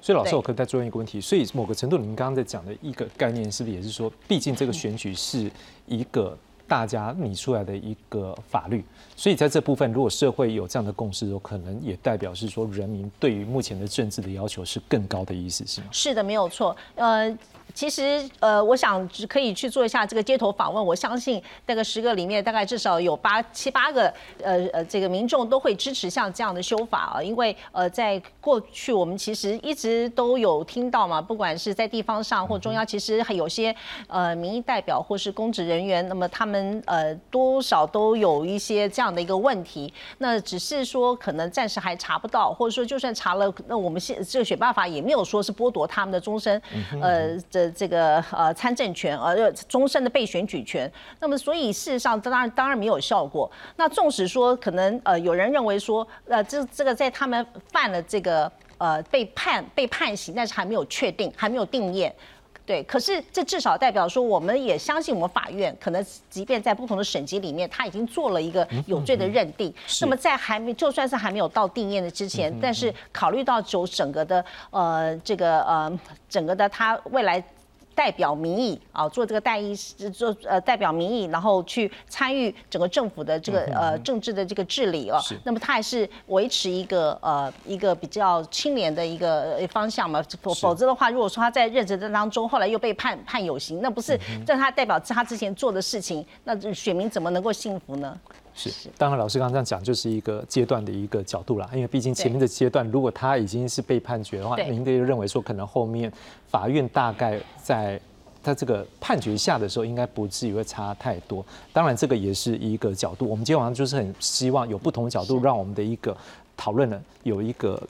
[0.00, 5.50] 所以老师，我可以再追问一个问题，所以某个程度，你们刚刚在讲的一个概念，是不是也是说，毕竟这个选举是
[5.84, 6.38] 一个
[6.70, 8.84] 大家拟出来的一个法律，
[9.16, 15.88] 所以在这部分，如果社会有这样的共识，有可能也代表是说，人民对于目前的政治的要求是更高的意思，是吗？
[15.90, 16.76] 是的，没有错。
[16.94, 17.36] 呃。
[17.72, 20.84] 其实，呃，我想可以去做一下这个街头访问。
[20.84, 27.22] 我相信那个十个里面，大概至少有八七八个，呃呃，这个民众都会支持像这样的修法啊。
[27.22, 33.72] 因为，呃，在过去我们其实一直都有听到嘛，不管是在地方上或中央，其实还有些
[34.08, 39.92] 呃民意代表或是公职人员，那么他们呃多少都有一些这样的一个问题。
[40.18, 46.60] 那只是说可能暂时还查不到，或者说就算查了，那我们现这个选办法也没有说是剥夺他们的终身，
[47.00, 47.70] 呃这。
[47.80, 53.50] 这个呃参政权，呃终身的被选举权，那么所以事实上当然当然没有效果。
[53.76, 62.14] 那纵使说可能呃有人认为说呃这这个在他们犯了这个呃被判被判刑，但是还没有确定还没有定验。
[62.70, 69.74] 对，可是这至少代表说我们也相信我们法院可能即便在不同的省级里面，他已经做了一个有罪的认定。
[70.00, 77.42] 那么在还没就算是还没有到定验的之前，但是考虑到就整个的呃这个呃整个的他未来。
[78.00, 79.76] 代表民意啊，做这个代议，
[80.10, 85.20] 做呃代表民意，然后去参与整个政府的这个呃政治的这个治理哦。
[85.44, 90.24] 那么他还是维持一个呃一个比较清廉的一个方向嘛。
[90.40, 98.18] 否否则的话，如果说他在任职的当中，后来又被判判有刑，那不是让他代表他之前做的事情，那选民怎么能够信服呢？
[98.54, 101.68] 是，当然老师刚刚这样讲，就是一个阶段的一个角度啦。
[101.72, 106.12] 因为毕竟前面的阶段，如果他已经是被判决的话，您就认为说，可能后面
[106.48, 108.00] 法院大概在
[108.42, 111.44] 他这个判决下的时候，应该不至于会差太多。
[111.72, 113.26] 当然，这个也是一个角度。
[113.26, 116.16] 我们今天晚上就是很希望有不同的角度，让我们的一个
[116.56, 117.80] 讨论呢，有一个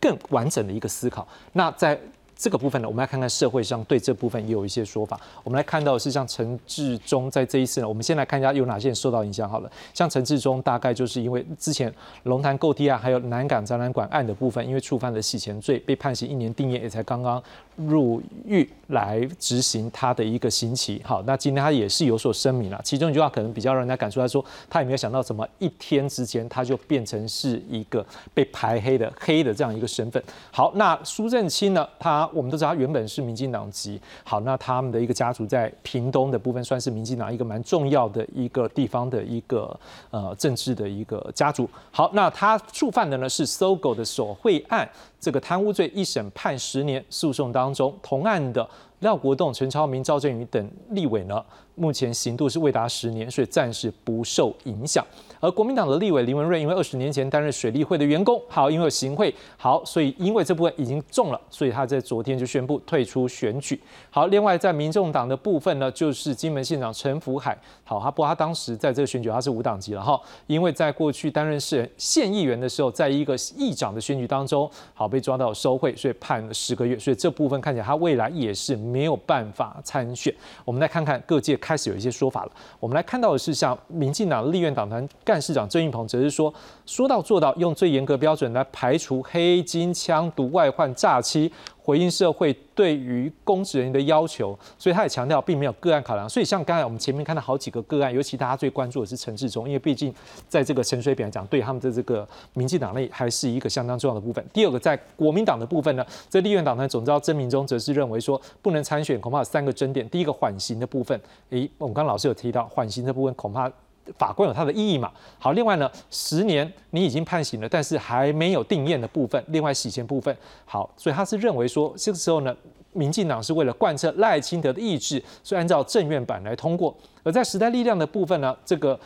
[0.00, 1.26] 更完整的一个思考。
[1.52, 1.98] 那在
[2.42, 5.20] 这个部分呢，我们来看看社会上对这部分也有一些说法。
[5.44, 9.70] 我们来看到的是像陈志忠在这一次呢，我们先来看一下有哪些人受到影响好了。
[9.94, 17.40] 像陈志忠大概就是因为之前龙潭购地案还有南港展览馆案的部分，因为触犯了洗钱罪，被判刑一年定谳，也才刚刚
[17.76, 21.00] 入狱来执行他的一个刑期。
[21.04, 28.04] 好，那今天他也是有所声明了，其中一句话可能比较让人家感触来说，他也没有想到怎么一天之间他就变成是一个
[28.34, 30.22] 被排黑的黑的这样一个身份。
[30.50, 32.28] 好，那苏正清呢，他。
[32.32, 39.78] 我们都知道他原本是民进党籍，好，那他们的一个家族在屏东的部分算是民进党一个蛮重要的一个地方的一个
[40.10, 41.68] 呃政治的一个家族。
[41.90, 44.88] 好，那他触犯的呢是搜狗的索贿案，
[45.22, 48.68] 这个贪污罪一审判十年，诉讼当中同案的
[49.02, 55.04] 廖国栋、陈超明、赵振宇等立委呢，目前刑度是未达十年，所以暂时不受影响。
[55.40, 63.80] 而国民党的立委林文瑞，因为二十年前担任水利会的员工，好，因为行贿，好，所以因为这部分已经中了，所以他在昨天就宣布退出选举。
[64.08, 80.32] 好，另外在民众党的部分呢，就是金门县长陈福海，好，他不过他当时在这个选举他是无党籍了哈，因为在过去担任市县议员的时候，在一个议长的选举当中，好被抓到收贿，所以判了十个月，所以这部分看起来他未来也是没有办法参选。
[80.64, 85.08] 我们来看看各界开始有一些说法了，我们来看到的是像民进党立院党团。
[85.24, 86.52] 干事长郑运鹏则是说，
[86.84, 91.50] 说到做到，用最严格标准来排除黑金、枪毒、外患、诈欺，
[91.82, 94.58] 回应社会对于公职人员的要求。
[94.78, 96.28] 所以他也强调，并没有个案考量。
[96.28, 100.14] 所以像刚才我们前面看到好几个个案，尤其大家最关注的是陈志忠，因为毕竟
[100.48, 104.44] 在这个陈水扁来讲，对他们的这个民进党内还是一个相当重要的部分。
[104.52, 110.08] 第二个，在国民党的部分呢，这立院党团总召曾明忠则是认为说，不能参选，恐怕有三个争点。
[110.08, 113.70] 第一个缓刑的部分，诶，我们刚老师有提到缓刑的部分，恐怕。
[114.18, 115.10] 法官有它的意义嘛？
[115.38, 122.54] 好，另外呢，十年你已经判刑了，但是还没有定验的部分，另外洗钱部分，好，所以他是认为说，这个时候呢，
[122.92, 126.94] 民进党是为了贯彻赖清德的意志，所以按照政院版来通过。
[127.22, 128.98] 而在时代力量的部分呢，这个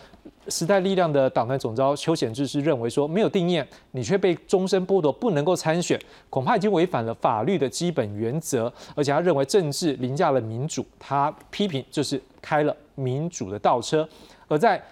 [0.49, 14.09] 时代力量的党团总召邱显志是认为说，没有定验，你却被终身剥夺，不能够参选，恐怕已经违反了法律的基本原则，而且他认为政治凌驾了民主，他批评就是开了民主的倒车。
[14.49, 14.83] 而在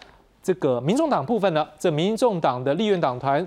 [0.42, 3.46] 这个民众党部分呢，这民众党的立院党团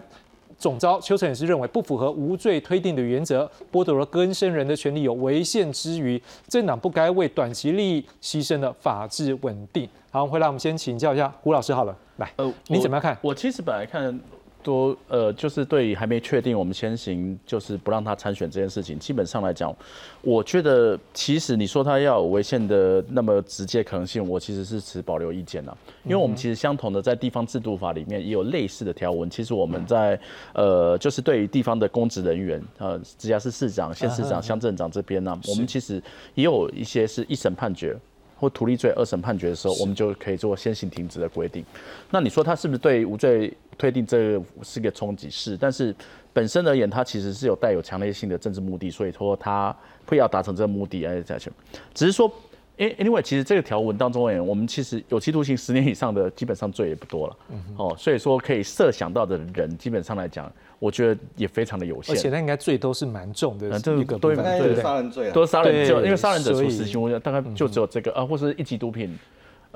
[0.57, 9.87] 总召邱成也是认为不符合无罪推定的原则，剥夺了更生人的权利有违宪之余，政党不该为短期利益牺牲了法治稳定。
[10.09, 13.15] 好，回来我们先请教一下胡老师好了，来，呃，你怎么样看？
[13.21, 14.19] 我其实本来看。
[14.67, 19.73] 多呃，就是对于还没确定我们先行就是不让他参选这件事情，基本上来讲，
[20.21, 30.19] 我觉得其实你说他要有违宪的那么直接可能性，我其实是持保留意见的，因为我们其实相同的在地方制度法里面也有类似的条文，其实我们在
[30.53, 36.03] 呃就是对于地方的公职人员，呃，直辖市市长、县市长、乡镇长这边呢，我们其实
[36.35, 37.97] 也有一些是一审判决。
[38.39, 41.65] 或图利罪二审判决的时候，我们就可以做先行停止的规定。
[42.11, 45.29] 那你说他是不是对无罪推定这个是个冲击？
[45.29, 45.93] 是，但是
[46.31, 51.51] 本身而言，他其实是有带有强烈性的政治目的，所以说他会要达成这个目的而再去。
[51.93, 52.46] 只是说，哎
[52.77, 57.37] ，anyway，其实这个条文当中而言，我们其实有期徒刑十年以上的基本上罪也不多了。
[57.77, 60.51] 哦，所以说可以设想到的人，基本上来讲。
[60.79, 69.17] 我觉得也非常的有限，而且那应该罪都是蛮重的，这个对对杀人罪，都是杀人罪，因为杀人者处死刑，大概就只有这个啊，或是一级毒品，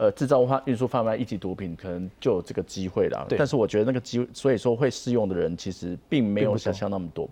[0.02, 3.24] 呃，制造、运输、贩卖一级毒品，可能就有这个机会了。
[3.38, 7.30] 但是我觉得那个机，所以说会适用的人其实并没有想象那么多。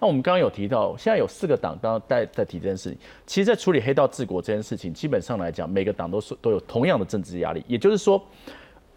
[0.00, 8.18] 那我们刚刚有提到，现在有四个党，刚刚在在提这件事情，其实，在处理黑道治国这件事情，基本上来讲，每个党都是都有同样的政治压力，也就是说。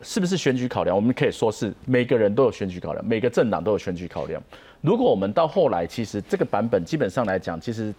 [0.02, 0.96] 是不是选举考量？
[0.96, 4.42] 我们可以说是每个人都有选举考量，每个政党都有选举考量。
[4.80, 7.94] 如果我们到后来，其实这个版本基本上来讲，其实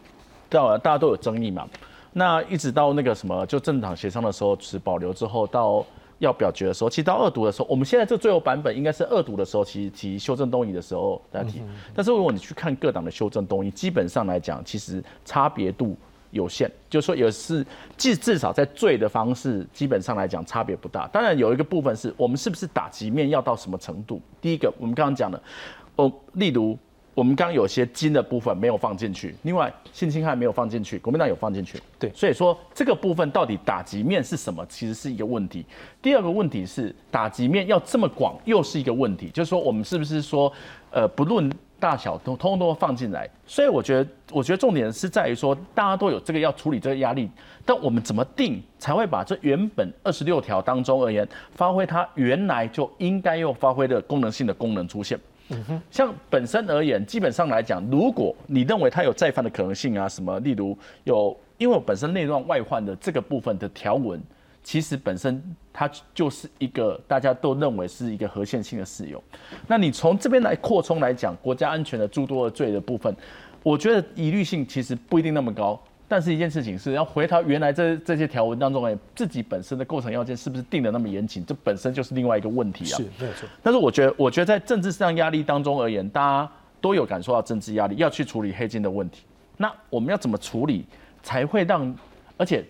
[0.48, 1.68] 到大家都有争议嘛。
[2.12, 5.84] 那一直到那个什么，就政党协商的时候持保留之后，到
[6.18, 11.62] 要表决的时候，其实到二读的时候，我们现在这最后版本应该是二读的时候，其实提修正动议的时候再提。
[11.94, 15.96] 但是如果你去看各党的修正动议，基本上来讲，其实差别度。
[16.32, 21.08] 有限，就是说也是至至少在罪的方式，基本上来讲差别不大。
[21.08, 24.22] 当然有一个部分是我们是不是打击面要到什么程度？
[24.40, 25.42] 第一个，我们刚刚讲的，
[25.96, 26.78] 哦，例如
[27.20, 35.66] 我们刚刚有些金的部分没有放进去，另外性侵害没有放进去，国民党有放进去，对，所以说这个部分到底打击面是什么，其实是一个问题。
[36.00, 40.50] 第二个问题是打击面要这么广，又是一个问题，就是说我们是不是说，
[40.90, 41.52] 呃，不论。
[41.80, 47.26] 大小都通通都放进来，所以我觉得，我觉得重点是在于说，大家都有这个要处理这个压力，
[47.64, 55.18] 但我们怎么定才会把这原本二十六条当中而言，发挥它原来就应该要发挥的功能性的功能出现。
[55.90, 64.20] 像本身而言，基本上来讲，如果你认为他有再犯的可能性啊，什么，例如有因为我本身内乱外患的这个部分的条文。
[64.62, 69.20] 其实本身它就是一个大家都认为是一个核线性的使用。
[69.66, 73.16] 那你从这边来扩充来讲，国家安全的诸多的罪的部分，
[73.62, 75.82] 我觉得疑虑性其实不一定那么高。
[76.10, 82.96] 但是一件事情是要回到原来这这些条文当中，哎，自己本身的构成要件是不是定的那么严谨，这本身就是另外一个问题啊。
[82.96, 83.48] 是，没有错。
[83.62, 89.22] 但是我觉得，我觉得在政治上压力当中而言，大家都有感受到政治压力，要去处理黑金的问题。
[89.56, 90.84] 那我们要怎么处理
[91.22, 91.96] 才会让，
[92.36, 92.64] 而且？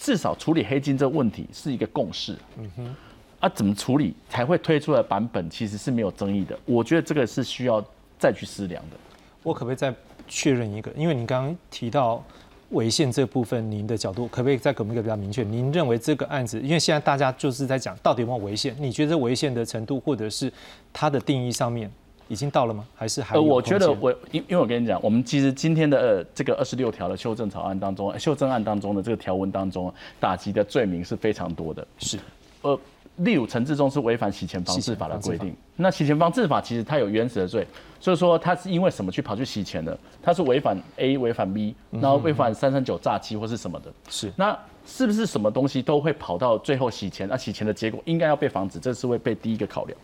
[0.00, 2.32] 至少处理黑金这个问题是一个共识。
[2.56, 2.96] 嗯哼，
[3.40, 6.56] 啊，怎么处理才会推出的版本其实是没有争议的？
[6.64, 7.84] 我觉得这个是需要
[8.16, 8.96] 再去思量的。
[9.42, 9.92] 我可不可以再
[10.28, 10.88] 确认一个？
[10.92, 12.24] 因为你刚刚提到
[12.70, 15.42] 违宪这部分，您的角度可不可以再给我们一个比较明确？
[15.42, 18.76] 您认为这个案子，因为现在大家就是在讲到底有没有违宪？
[18.78, 20.52] 你觉得违宪的程度，或者是
[20.92, 21.90] 它的定义上面？
[22.28, 22.86] 已经到了吗？
[22.94, 23.34] 还是还？
[23.36, 31.86] 呃，我觉得我因因为我跟你讲，我们其实今天的呃这个二十六条的修正草案当中，修正案当中的这个条文当中，打击的罪名是非常多的。
[31.96, 32.18] 是，
[32.60, 32.78] 呃，
[33.18, 37.66] 例如陈志忠是违反洗钱防治法的规定，那洗钱防治法其实它有原始的罪，
[38.00, 39.96] 所以说他是因为什么去跑去洗钱的？
[40.22, 43.92] 他是违反 A 违反 B，然后违反三三九诈欺或是什么的？
[44.08, 47.28] 是，那是不是什么东西都会跑到最后洗钱？
[47.28, 49.98] 那洗钱的结果应该要被防止，这是会被第一个考量。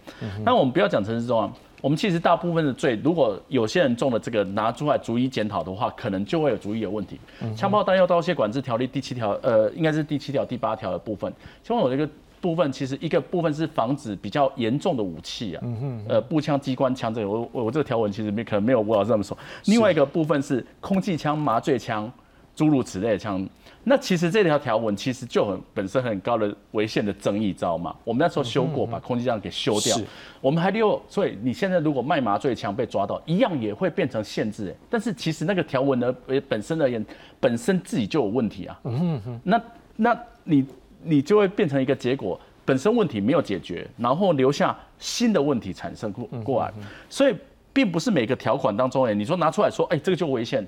[0.44, 1.52] 那我们不要讲陈志忠啊。
[1.80, 7.20] 我们其实大部分的罪，如果有些人中了这个拿出来逐一检讨的话，可能就会有逐一有问题。
[7.54, 11.30] 枪炮弹药刀械管制条例第七条，呃，应该是第七条第八条的部分。
[11.62, 12.08] 枪炮有一个
[12.44, 19.36] 部分，其实一个部分是防止比较严重的武器啊，嗯呃，步枪、机关枪这个，我我这个条文其实没可能没有吴老师这么说。
[19.64, 22.12] 另外一个部分是空气枪、麻醉枪。
[22.56, 23.44] 诸如此类的枪，
[23.82, 27.92] 那其实这条条文其实就很本身很高的违宪的争议，知道吗？
[28.04, 29.96] 我们那时候修过，把空气枪给修掉。
[30.40, 34.72] 我们还留，所以你现在如果卖麻醉枪被抓到，一样也会变成限制。
[34.88, 36.14] 但是其实那个条文呢，
[36.48, 37.04] 本身而言，
[37.40, 38.80] 本身自己就有问题啊。
[38.84, 39.40] 嗯哼。
[39.42, 39.60] 那
[39.96, 40.64] 那你
[41.04, 46.72] 你就会变成一个结果，本身问题没有解决，然后留下新的问题产生过过来。
[47.08, 47.34] 所以
[47.72, 50.66] 并不是每个条款当中，哎，你说拿出来说，哎，这个就危险。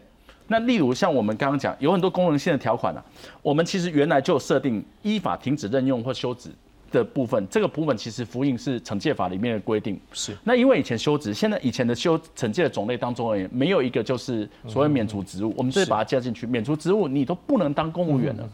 [0.49, 3.05] 那例如像我们刚刚讲，有很多功能性的条款啊，
[3.43, 6.51] 我们其实原来就设定依法停止任用或休止
[6.93, 9.99] 的部分，这个部分其实符应是惩戒法里面的规定。
[10.13, 10.37] 是。
[10.45, 18.49] 那因为以前休职，现在以前的休惩戒的种类当中而言，没有一个就是所谓免除职务，我们这把它加进去，免除职务你都不能当公务员了。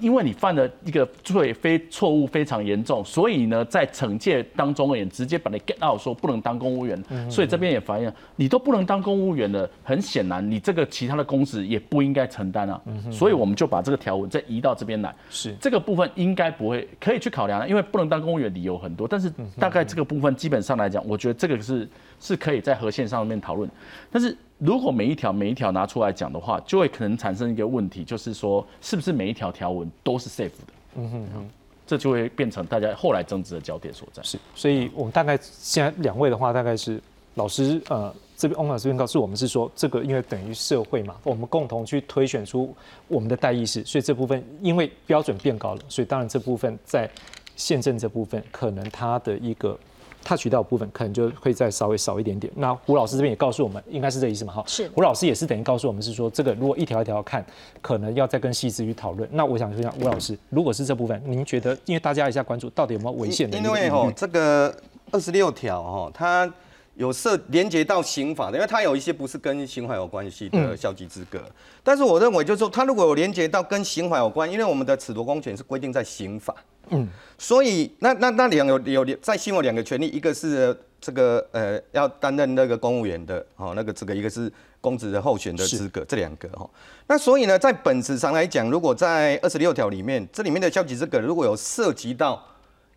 [0.00, 12.80] 因为你犯了一个罪非错误非常严重，所以呢，在惩戒当中也直接把你 get out 说不能当公务员，所以这边也反映你都不能当公务员了，很显然你这个其他的公职也不应该承担啊，
[13.10, 15.54] 所以我们就把这个条文再移到这边来，是。
[15.60, 21.88] 这个部分应该不会可以去考量，因为不能当公务员理由很多，但是大概这个部分基本上来讲，我觉得这个是
[22.20, 23.68] 是可以在核线上面讨论，
[24.10, 24.36] 但是。
[24.58, 30.72] 如果每一条每一条拿出来讲的话，就会可能产生一个问题，就是说，是不是每一条条文都是 safe 的？
[30.96, 31.48] 嗯哼哼，
[31.86, 34.20] 这就会变成大家后来争执的焦点所在。
[34.24, 37.00] 是，所以我们大概现在两位的话，大概是
[37.36, 42.74] 老师呃这边翁老师这边告诉我们是说，这个因为等于社会嘛，我们共同去推选出
[43.06, 47.08] 我们的代议士，所以这部分因为标准变高了，所以当然这部分在
[47.54, 49.78] 宪政这部分可能它的一个。
[50.22, 52.52] 他渠道部分可能就会再稍微少一点点。
[52.56, 54.52] 那胡老师这边也告诉我们，应该是这意思嘛？
[54.52, 54.88] 哈，是。
[54.94, 57.44] 胡老师也是等于告诉我们是说，这个如果一条一条看，
[57.80, 59.28] 可能要再跟细致去讨论。
[59.32, 63.58] 那我想说一下，吴老师，如果是这部分，您觉得，因为大家一下关注到底有没有违宪的？
[63.58, 64.74] 因为哦，这个
[65.10, 66.52] 二十六条哦，它
[66.98, 71.40] 有涉连接到刑法的，因为它有一些不是跟刑法有关系的消极资格。
[71.82, 76.54] 但是我认为就是说，它如果有连接到跟刑法有关，因为我们的褫夺公权是规定在刑法。
[76.90, 77.08] 嗯。
[77.38, 80.76] 所以那那那两有有在新闻两个权利，一个是。
[81.00, 86.68] 这个呃，要担任那个公务员的哦，那个资格，一个是公职的候选的资格，这两个哈。
[87.06, 92.44] 那所以呢，在本质上来讲，如果在二十六条里面，这里面的消极资格如果有涉及到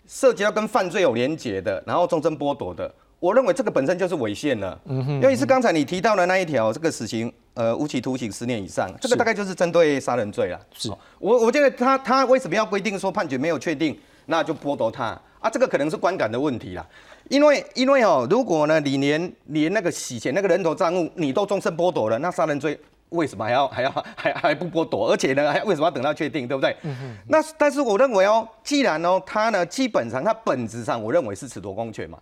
[0.08, 2.92] 涉及到跟犯罪有连结的，然后终身剥夺的，
[3.22, 4.78] 我认为这个本身就是违宪了。
[4.86, 5.22] 嗯哼。
[5.22, 10.60] 尤其是刚才你提到的那一条，这个死刑呃无期徒刑十年以上，这个大概就是针对杀人罪了。
[10.74, 10.90] 是。
[11.20, 13.96] 我我觉得他他为什么要规定说判决没有确定，
[14.26, 15.48] 那就剥夺他啊？
[15.48, 16.84] 这个可能是观感的问题啦。
[17.30, 22.78] 因为因为哦，如果呢，你连连那个洗钱那个人头账户你都终身剥夺了，那杀人罪
[23.10, 25.12] 为什么还要还要还还不剥夺？
[25.12, 26.76] 而且呢，还为什么要等到确定，对不对？
[26.82, 32.18] 嗯那但是我认为哦，既然哦，他呢基本上他本质上我认为是褫夺公权嘛，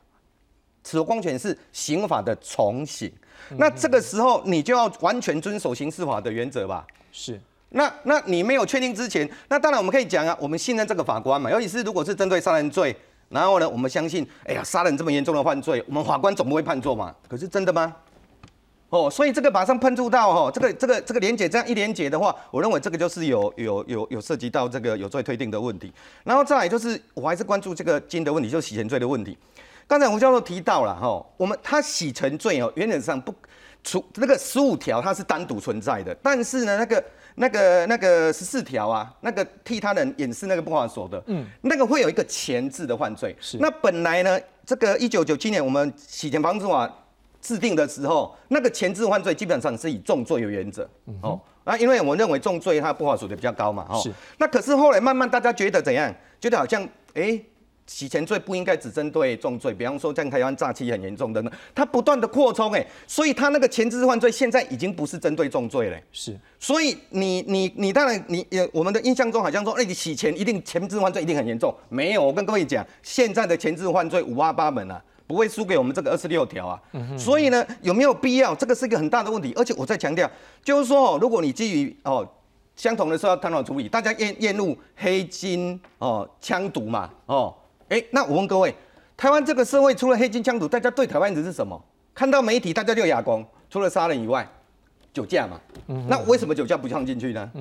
[0.84, 3.12] 褫夺公权是刑法的重刑，
[3.58, 6.86] 那这个时候你就要完全遵守刑事法的原则吧？
[7.12, 7.40] 是。
[7.70, 12.96] 那那你没有确定之前，那当然我们可以讲啊，我们信任这个法官嘛，尤其是如果是针对杀人罪。
[13.30, 17.16] 然后呢，我们相信，哎呀，杀人这么严重的犯罪，我们法官总不会判错嘛？
[17.28, 17.96] 可是真的吗？
[18.90, 25.94] 哦，所以这个马上喷出到哦，这个这个这个连结这样一连结的话，我认为这个就是有有有有涉及到这个有罪推定的问题。
[26.24, 29.38] 然后再来就是，我还是关注这个金的问题，就是洗钱罪的问题。
[29.90, 33.36] 刚才吴教授提到了哈，我们他洗钱罪哦，原则上不
[33.84, 37.04] 除那个十五条它是单独存在的，但是呢那个。
[37.36, 43.34] 那个那个十四条啊，那个替他人掩饰那个不法所得，嗯，那个会有一个前置的犯罪。
[43.40, 43.58] 是。
[43.60, 46.92] 那本来呢，这个一九九七年我们洗钱防治法
[47.40, 50.90] 制定的时候，那个前置犯罪基本上是以重罪为原则。
[51.22, 51.40] 哦。
[51.64, 53.86] 啊，因为我认为重罪它不法所得比较高嘛。
[53.88, 53.98] 哦。
[54.04, 54.12] 是。
[54.38, 56.14] 那可是后来慢慢大家觉得怎样？
[56.42, 57.42] 觉得好像哎。
[57.90, 65.98] 洗钱罪不应该只针对重罪，比方说像台湾诈欺很严重的呢，它不断的扩充，哎，所以它那个前置犯罪现在已经不是针对重罪了。
[66.12, 76.80] 是，所以你你你当然你也我们的印象中好像说，哎，你洗钱一定前置犯罪一定很严重，没有，我跟各位讲，现在的前置犯罪五花八门啊，不会输给我们这个二十六条啊。
[77.18, 78.54] 所以呢，有没有必要？
[78.54, 80.30] 这个是一个很大的问题，而且我再强调，
[80.64, 82.28] 就是说，如果你基于哦
[82.76, 87.56] 相同的时候要探讨处理，大家厌厌恶黑金哦枪毒嘛哦。
[87.90, 88.74] 哎，那我问各位，
[89.18, 91.80] 台湾这个社会除了黑金枪毒，大家对台湾人是什么？
[92.14, 94.48] 看到媒体大家就哑光，除了杀人以外，
[95.14, 95.60] 酒驾嘛。
[96.08, 97.52] 那为什么酒驾不放进去呢？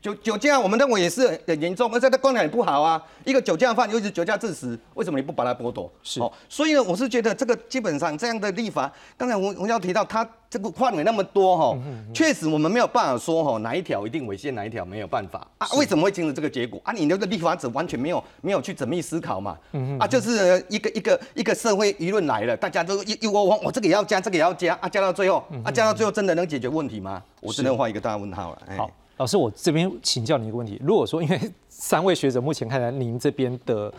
[0.00, 3.02] 酒酒驾，我们认为也是很严重，而且它观感也不好啊。
[3.24, 5.90] 一个酒驾犯，尤其是酒驾致死，为什么你不把他剥夺？
[6.02, 11.78] 是，哦所以呢，我是觉得这个基本上这样的立法，刚才我我要提到他这个范围那么多哈，
[12.14, 15.68] 确实我们没有办法说哈哪一条一定违宪，哪一条没有办法啊？
[15.76, 16.92] 为什么会形成这个结果啊？
[16.92, 19.58] 你那个立法者完全没有没有去缜密思考嘛？
[19.98, 27.22] 啊，就是一个一个一个社会舆论来了，大家都一一窝蜂，我这个也要加，这个也要加啊，加到最后啊，加到最后真的能解决问题吗？
[27.42, 28.58] 我只能画一个大问号了。
[28.78, 28.90] 好。
[29.20, 33.92] 老师，我这边请教你一个问题：如果说，因为 三位学者目前看来，您这边的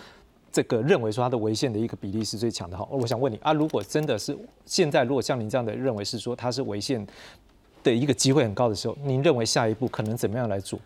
[0.51, 7.05] 这个认为说它的违宪的一个比例是最强的哈，我想问你啊，如果真的是现在，如果像您这样的认为是说它是违宪
[7.83, 10.79] 的一个机会很高的时候，您认为下一步可能怎么样来做？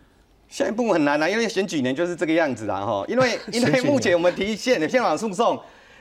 [0.50, 5.58] 下一步很难啊，因为选举年就是这个样子啊哈，因为因为目前我们提宪的宪法诉讼，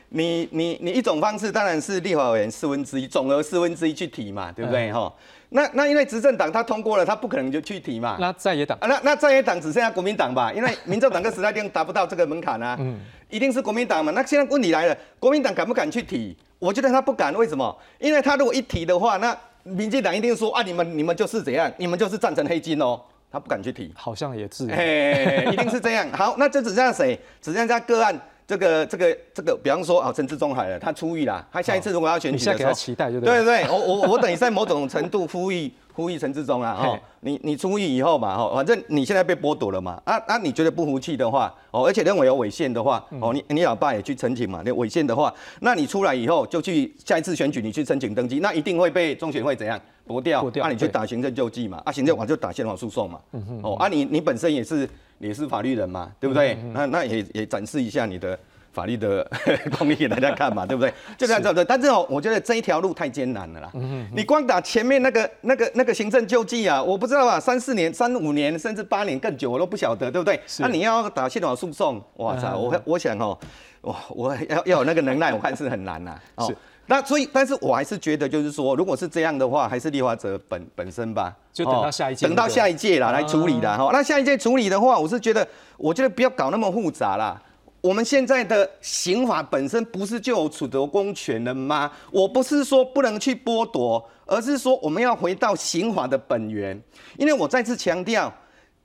[0.09, 5.13] 你你你一种方式当然是立法委员四分之一，总额四分之一去提嘛，对不对哈？
[5.55, 8.17] 那那因为执政党他通过了，他不可能就去提嘛。
[8.19, 10.51] 那在野党啊，那那在野党只剩下国民党吧？
[10.53, 12.75] 因为民众党跟时代力量达不到这个门槛啊。
[12.79, 12.99] 嗯。
[13.29, 14.11] 一定是国民党嘛？
[14.11, 16.37] 那现在问题来了，国民党敢不敢去提？
[16.59, 17.75] 我觉得他不敢，为什么？
[17.99, 21.71] 因为他如果一提的话，那民进党一定说啊，你们你们就是怎样？
[21.77, 23.01] 你们就是赞成黑金哦。
[23.31, 26.07] 他不敢去提，好像也是，哎，一定是这样。
[26.13, 27.19] 好，那就只剩下谁？
[27.41, 28.17] 只剩下个案。
[28.47, 33.43] 这个这个这个，比方说啊，陈志忠海了，他出狱了，他下一次如果要选举，你现在给他期待，就对？
[33.43, 50.41] 对对，我我我等于在某种程度呼吁呼吁陈志忠啊，哦，你你出狱以后嘛，哈，反正你现在被剥夺了嘛，啊啊，你觉得不服气的话，哦，而且认为有违宪的话，哦，你你老爸也去申请嘛，那违宪的话，那你出来以后就去下一次选举，你去申请登记，那一定会被中选会怎样驳掉？
[50.55, 53.19] 那你去打行政救济嘛，啊，行政我就打宪法诉讼嘛，
[53.63, 54.87] 哦，啊，你你本身也是
[55.19, 56.57] 也是法律人嘛，对不对？
[56.73, 58.37] 那那也也展示一下你的。
[58.75, 59.25] 法律的
[59.79, 60.93] 公义给大家看嘛，对不对？
[61.17, 61.63] 就这样子的。
[61.63, 63.71] 但是哦，我觉得这一条路太艰难了啦。
[63.73, 70.37] 嗯你光打前面那个、那个、那个行政救济啊，我不知道啊，三四年、三五年，甚至八年更久，我都不晓得，对不对？
[70.59, 73.37] 那你要打系统诉讼，哇塞，我我想哦，
[73.79, 76.19] 我，我要要有那个能耐，我看是很难呐。
[76.39, 76.55] 是。
[76.87, 83.89] 那所以，但是我还是觉得，就是说，如果是这样的话，还是立法者本本身吧，就等到下一届，等到下一届啦来处理的哈。
[83.91, 85.47] 那下一届处理的话，我是觉得，
[85.77, 87.41] 我觉得不要搞那么复杂啦。
[87.85, 91.91] 我们现在的刑法本身不是就有处得公权了吗？
[92.11, 96.81] 我不是说不能去剥夺，而是说我们要回到刑法的本源。
[97.15, 98.33] 因为我再次强调，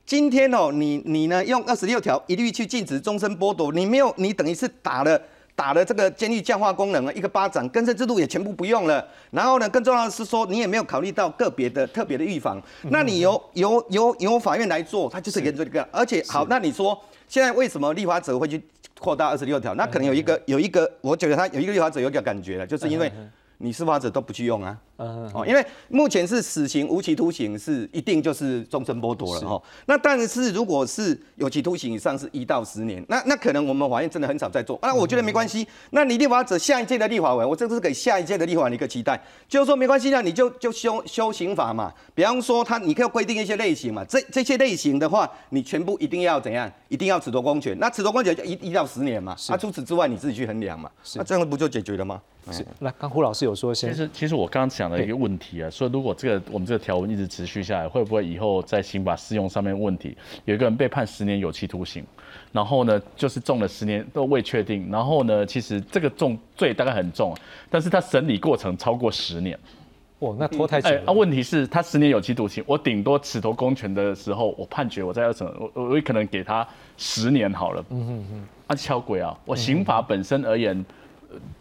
[0.04, 5.18] 今天哦，你你呢用二十六条一律去禁止终身剥夺，你没有，你等于是打了
[5.56, 9.02] 打了这个监狱教化功能啊，一个巴掌，更生制度也全部不用了。
[9.30, 12.62] 然后呢，更重要的是说，你也没有考虑到个别的特别的预防。
[12.82, 15.88] 那你由由由由法院来做，它就是严重这个。
[15.90, 18.62] 而且好，那你说现在为什么立法者会去？
[19.00, 23.10] 扩大二十六条，那可能有一个有一个，我觉得他有一个立法者有一个感觉了，就是因为
[23.60, 24.76] 你司法者都不去用啊。
[24.96, 29.62] 哦，因为目前是死刑、无期徒刑是一定就是终身剥夺了哈。
[29.86, 34.94] 那但是如果是有期徒刑以上是一到十年，那那可能我们法院真的很少在做那。
[34.94, 41.90] 我觉得没关系，那你立法者下一届的立法委，我这是给下一届的立法委一个期待，就是说没关系，那你就就修修刑法嘛。
[42.14, 46.70] 比方说他你可以规定一些类型嘛，这这些类型的话，你全部一定要怎样？
[46.88, 47.74] 一定要褫夺公权。
[47.78, 49.34] 那褫夺公权就一一到十年嘛。
[49.48, 50.90] 那除此之外你自己去衡量嘛。
[51.14, 52.20] 那这样不就解决了吗？
[52.50, 52.66] 是。
[52.78, 55.70] 那刚胡老师有说，其实其实我刚刚讲的一个问题啊。
[55.70, 60.16] 说如果这个我们这个条文一直持续下来，会不会以后在刑法适用上面问题？
[60.44, 62.04] 有一个人被判十年有期徒刑，
[62.52, 67.36] 然后呢就是重了十年都未确定，然后呢其实这个重罪大概很重，
[67.68, 69.58] 但是他审理过程超过十年，
[70.18, 70.88] 哦，那拖太久。
[70.88, 76.66] 哎，啊，问题是他十年有期徒刑，我顶多褫夺公权的时候，我判决我在二审，我我我可能给他
[76.96, 77.84] 十年好了。
[77.90, 79.36] 嗯嗯嗯，啊，敲鬼啊！
[79.44, 80.84] 我刑法本身而言，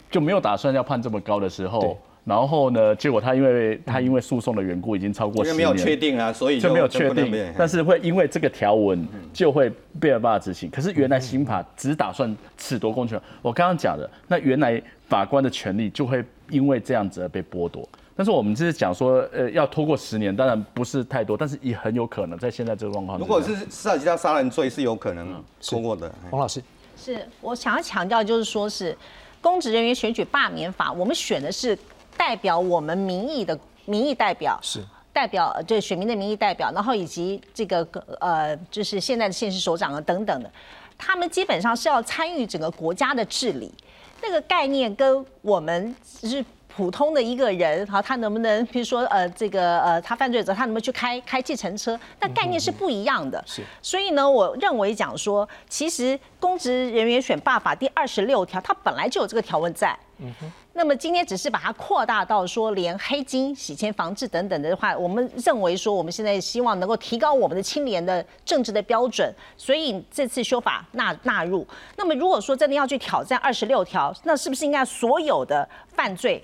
[0.10, 1.97] 就没有打算要判这么高的时候。
[2.26, 2.95] 然后呢？
[2.95, 7.34] 结果他因为他因为诉讼的缘故，已经超过十年，没有确定啊，所以就没有确定。
[7.57, 9.68] 但是会因为这个条文就会
[9.99, 10.70] 被办法执行。
[10.70, 12.30] 可是原来刑法只打算
[12.60, 17.88] 褫夺公权，我刚刚讲的，那原来法官的权利就会因为这样子而被剥夺。
[18.16, 23.18] 但是我们只是讲说，呃，要拖过十年，当然不是太多，但是也很有可能在现在这个状况。
[23.18, 26.14] 如果是涉及到杀人罪，是有可能拖过的。
[26.30, 26.62] 黄老师，
[26.95, 28.95] 是我想要强调，就是说是
[29.42, 31.78] 公职人员选举罢免法，我们选的是。
[32.18, 34.84] 代表我们民意的民意代表是
[35.14, 37.82] 代表这选民的民意代表，然后以及这个
[38.20, 40.52] 呃，就是现在的县市首长啊等等的，
[40.98, 43.74] 他们基本上是要参与整个国家的治理。
[44.22, 46.44] 那个概念跟我们是
[46.80, 51.99] 普通的一个人，好，他能不能，比如说呃，这个呃，他犯罪者他能不能去开开计程车？
[52.21, 53.43] 那概念是不一样的。
[53.45, 59.93] 是，所以呢，我认为讲说，其实公职人员选罢法第二十六条，它本来就有这个条文在。
[60.19, 60.49] 嗯哼。
[60.80, 71.67] 那么今天只是把它扩大到说，连黑金、洗钱防治等等的话，我们认为说，我们现在希望能够提高我们的清廉的政治的标准，所以这次修法纳纳入。
[71.97, 76.41] 那么如果说真的要去挑战二十六条，那是不是应该所有的犯罪，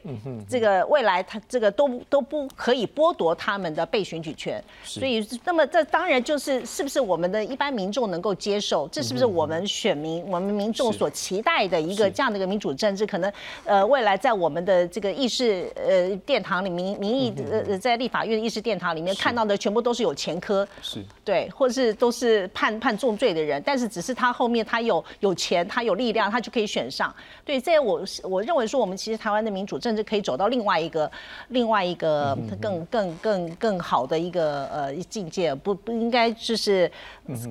[0.50, 4.62] 这个未来他这个都都不可以剥夺他们的被选举权？
[4.84, 8.86] 所以，那么这当然就是是不是我们的一般民众能够接受？
[8.90, 13.08] 这是不是我们选民、我们民众所期待的一个这样的一个民主政治？
[13.08, 13.32] 可能
[13.64, 14.20] 呃未来。
[14.26, 21.06] 在我们的这个议事呃殿堂里民民意呃在立法院议事殿堂里面看到的全部都是有前科，是。
[21.24, 27.16] 对，或是都是判判重罪的人，但是只是他后面他有有钱，他有力量，他就可以选上。
[27.46, 31.12] 对，在我我认为说我们其实台湾的民主政治可以走到另外一个
[31.50, 36.92] 另外一个更更更更好的一个呃境界，不不应该就是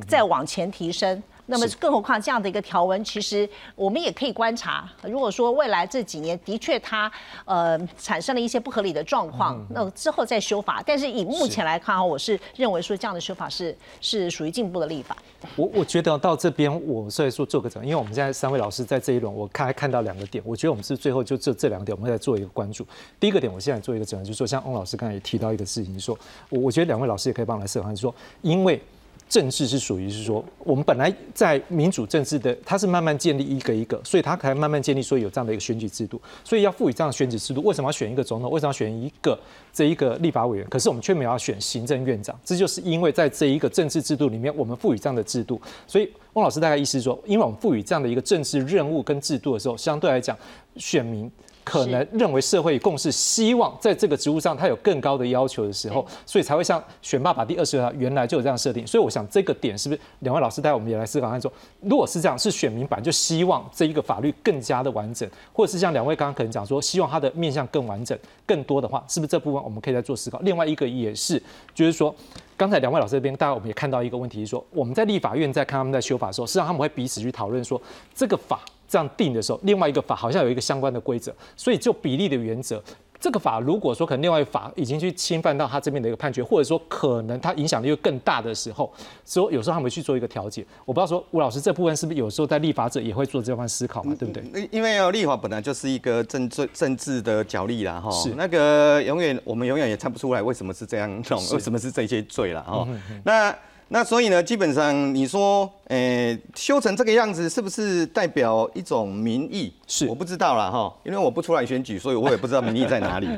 [0.09, 1.23] 再往前提升。
[1.47, 7.11] 那么更何况这样的一个条文，其实我们也可以观察，如果说未来这几年的确它
[7.45, 10.83] 呃产生了一些不合理的状况，那之后再修法。
[10.87, 15.17] 但是以目前来看啊，我是认为说这样的修法是是属于进步的立法。
[15.57, 22.87] 我我觉得到这边，我所以说做个整，因为我们现在三位老师在这一轮，我看还看到两个点，我觉得我们是最后就这这两点，我们再做一个关注。
[23.21, 26.19] 第一个点，我现在做一个整，就是说像翁老师刚才也提到一个事情，说
[26.49, 28.81] 我我觉得两位老师也可以帮来思考，就是说因为。
[29.29, 37.63] 政治是属于是说，我们本来在民主政治的，它是慢慢建立一个一个，所以它才慢慢建立说有这样的一个选举制度，所以要赋予这样的选举制度。
[37.63, 38.51] 为什么要选一个总统？
[38.51, 39.39] 为什么要选一个
[39.73, 40.67] 这一个立法委员？
[40.69, 45.61] 可是我们却没有要选行政院长，这就是因为在这一个政治制度里面，我们赋予这样的制度。
[45.87, 50.37] 所以翁老师大概意思是说，因为我们赋予这样的一个政治任务跟制度的时候，相对来讲，
[50.77, 51.31] 选民。
[51.65, 58.87] 可能认为社会共识，希望在这个职务上他有更高的要求的时候，所以才会像选爸爸第二十条原来就有这样设定。
[58.87, 61.51] 所以我想这个点是不是两位老师带我们也来思考，看说，
[61.81, 70.39] 如果是这样，是选民版就希望这一个法律更加的完整，或者是像两位刚刚可能讲说，希望它的面向更完整、更多的话，是不是这部分我们可以再做思考？
[70.41, 71.43] 另外一个也是，
[71.75, 72.15] 就是说，
[72.57, 77.81] 刚才两位老师这边，大家我们也看到一个问题，是说我们在立法院在看他们在修法的时候，实际上他们会彼此去讨论说
[78.15, 78.61] 这个法。
[78.95, 82.81] 这样定的时候，另外一个法好像有一个相关的规则，所以就比例的原则，
[83.19, 88.89] 这个法如果说可能另外一法已经去侵犯到他这边的一个判决，或者说可能它影响力又更大的时候，
[89.25, 90.65] 所以有时候他们去做一个调解。
[90.85, 94.15] 我不知道说吴老师这部分是不是有时候在立法者也会做这番思考嘛？
[94.17, 94.69] 对不对？
[94.71, 101.11] 因为立法本来就是一个政治政治的角力啦，哈，是那个永远我们永远也猜不出来为什么是这样，
[101.53, 102.87] 为什么是这些罪了，哈，
[103.25, 103.53] 那。
[103.89, 109.73] 那所以呢，基本上你说，诶，修成这个样子，是不是代表一种民意？
[109.87, 113.29] 是，我不知道啦哈，因为我不出来选举，所以我也不知道民意在哪里。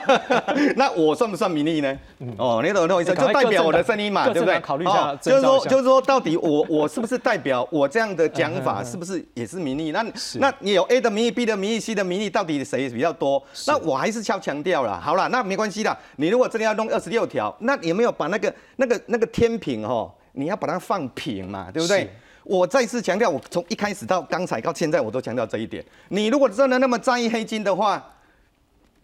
[0.76, 1.98] 那我算不算民意呢？
[2.36, 3.14] 哦，你懂那意思？
[3.14, 4.60] 就代表我的声音嘛，对不对？
[4.60, 9.90] 考虑一下，就是说，就是说，到底我我是不是代表我这样的讲法， 是不是也是民意？
[9.90, 13.42] 那那你有 A 的民意、B 的民意、C 的民意，到底谁比较多？
[13.66, 15.00] 那我还是要强调了。
[15.00, 15.96] 好了，那没关系啦。
[16.16, 19.82] 你如果真的要弄二十六条，那有没有把那个那个那个天平？
[19.84, 22.08] 哦，你要把它放平嘛，对不对？
[22.44, 25.84] 我再次强调，我从一开始到刚才到现在，我都强调这一点。
[26.08, 28.02] 你如果真的那么在意黑金的话，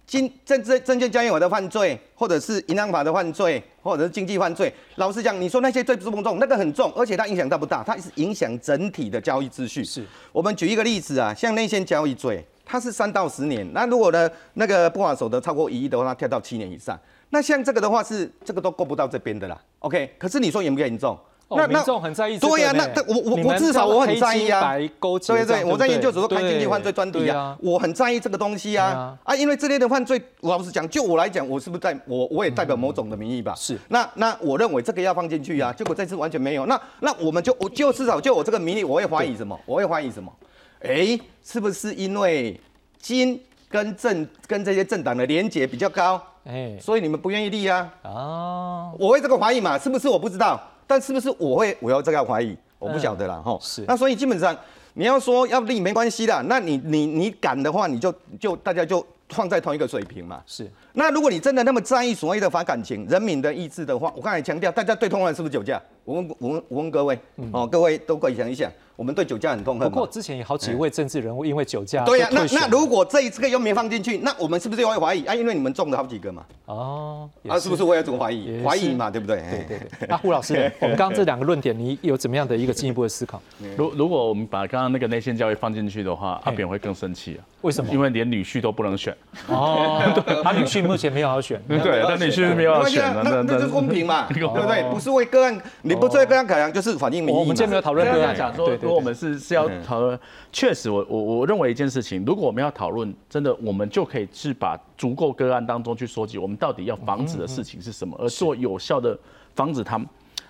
[0.07, 6.39] 金证证证券交易所的犯罪，或者是银行法的犯罪，或者是经济犯罪，老实讲，你说那些罪不重不重？
[6.39, 7.83] 那个很重，而且它影响大不大？
[7.83, 9.85] 它是影响整体的交易秩序。
[9.85, 16.99] 是我们举一个例子啊，像内线交易罪，它是三到十年，那如果呢那个不法所得超过一亿的话，它跳到七年以上。
[17.31, 20.15] 那像这个的话是这个都够不到这边的啦，OK？
[20.19, 21.19] 可是你说严不严重？
[21.51, 33.55] 那民众很在意，对呀，那我我我至少我很在意啊，对对，我在研究所开经济犯罪专题啊，我很在意这个东西啊啊，因为这类的犯罪，老实讲，就我来讲，我是不是在我我也代表某种的名义吧？
[33.57, 39.57] 是，那那我认为这个要放进去啊，结果这次完全没有，那那我们就我就至少就我这个名义，我会怀疑什么？
[39.67, 40.33] 我会怀疑什么？
[40.81, 42.59] 哎，是不是因为
[42.99, 43.41] 金
[43.75, 46.23] 跟政跟这些政党的连结比较高？
[46.45, 47.93] 哎，所以你们不愿意立啊？
[48.03, 49.77] 哦，我会这个怀疑嘛？
[49.77, 50.61] 是不是我不知道？
[50.87, 52.57] 但是不是我会我要这个怀疑？
[52.79, 53.59] 我不晓得了哈。
[53.61, 53.85] 是。
[53.89, 54.57] 那所以基本上
[54.93, 60.41] 你要说要立没关系的，那你你你敢的话，你就就大家就放在同一个水平嘛。
[60.47, 60.71] 是。
[60.93, 65.83] 那如果你真的那么在意所谓的反感情、人民的意志的话，我刚才强调，大家对通案是不是酒驾？
[66.05, 67.19] 我问我问我问各位，
[67.53, 68.71] 哦，各位都可以想一想。
[68.97, 69.91] 我们对酒驾很痛恨。
[69.91, 75.35] 不过之前有好几位政治人物因为酒驾对呀，那那如果这一次又没放进去，那我们是不是又会怀疑啊？
[75.35, 76.45] 因为你们中了好几个嘛。
[76.67, 78.63] 哦，啊，是不是我也怎么怀疑？
[78.63, 79.39] 怀疑嘛，对不对？
[79.51, 79.89] 对对对。
[80.09, 83.43] 那胡老师， 我们刚刚这两个论点，你有怎么样的一个进一步的思考？
[83.77, 87.43] 如如果我们把刚刚那个内线教育放进去的话，阿扁会更生气啊。
[87.63, 87.93] 为什么？
[87.93, 89.13] 因为连女婿都不能选。
[89.49, 90.01] 哦，
[90.45, 91.61] 他女婿目前没有好选。
[91.67, 93.03] 对，他女婿没有好选。
[93.25, 94.29] 那那是公平嘛？
[94.33, 94.89] 对不对？
[94.89, 95.61] 不是为个案，
[95.95, 99.69] 你不为个案考量，就是反映民意我们今天没有讨论个案，讲说，如果我们是是要。
[99.85, 100.19] 讨论
[100.51, 109.19] 确实，我我我认为一件事情，如果我们要讨论，真的，我们就可以是把足够个案当中去收集，我们到底要防止的事情是什么，而做有效的
[109.55, 110.09] 防止他们，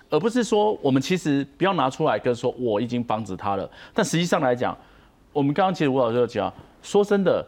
[0.09, 3.69] 而不是说我们其实不要拿出来跟说我已经防止他了。
[3.93, 4.77] 但实际上来讲，
[5.33, 7.45] 我们刚刚其实吴老师有讲，说真的，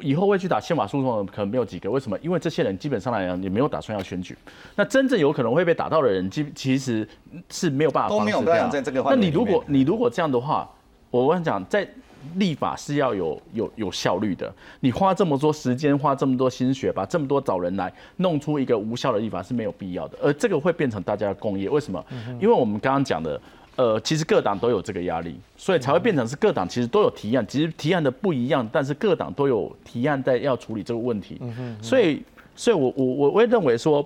[0.00, 1.90] 以后会去打宪法诉讼的可能没有几个。
[1.90, 2.18] 为什么？
[2.20, 4.36] 因为这些人基本上来讲也没有打算要选举。
[4.76, 7.08] 那真正有可能会被打到的人，其其实
[7.50, 9.02] 是没有办法都没有在这个。
[9.08, 10.68] 那你如果你如果这样的话。
[11.10, 11.88] 我跟你讲，在
[12.34, 14.52] 立法是要有有有效率的。
[14.80, 20.18] 你花这么多时间，花这么多心血，把这么多找人来弄出一个无效的立法是没有必要的。
[20.20, 22.04] 而这个会变成大家的共业，为什么？
[22.38, 23.40] 因为我们刚刚讲的，
[23.78, 31.40] 呃，其实各党都有这个压力，所以才会变成是各党其实都有提案，其实提案的不一样，但是各党都有提案在要处理这个问题。
[31.80, 32.20] 所以，
[32.56, 34.04] 所以我我我会认为说，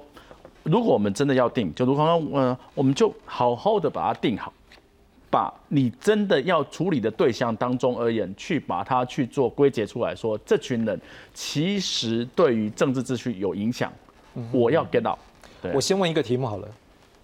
[0.63, 4.53] 如果我们真的要定，就如刚刚嗯，我们就好好的把它定好。
[5.31, 11.01] 把你真的要处理的对象当中而言，去把它去做归结出来说，这群人
[11.33, 13.91] 其实对于政治秩序有影响，
[14.53, 15.19] 我要 get 到。
[15.73, 16.69] 我先问一个题目好了，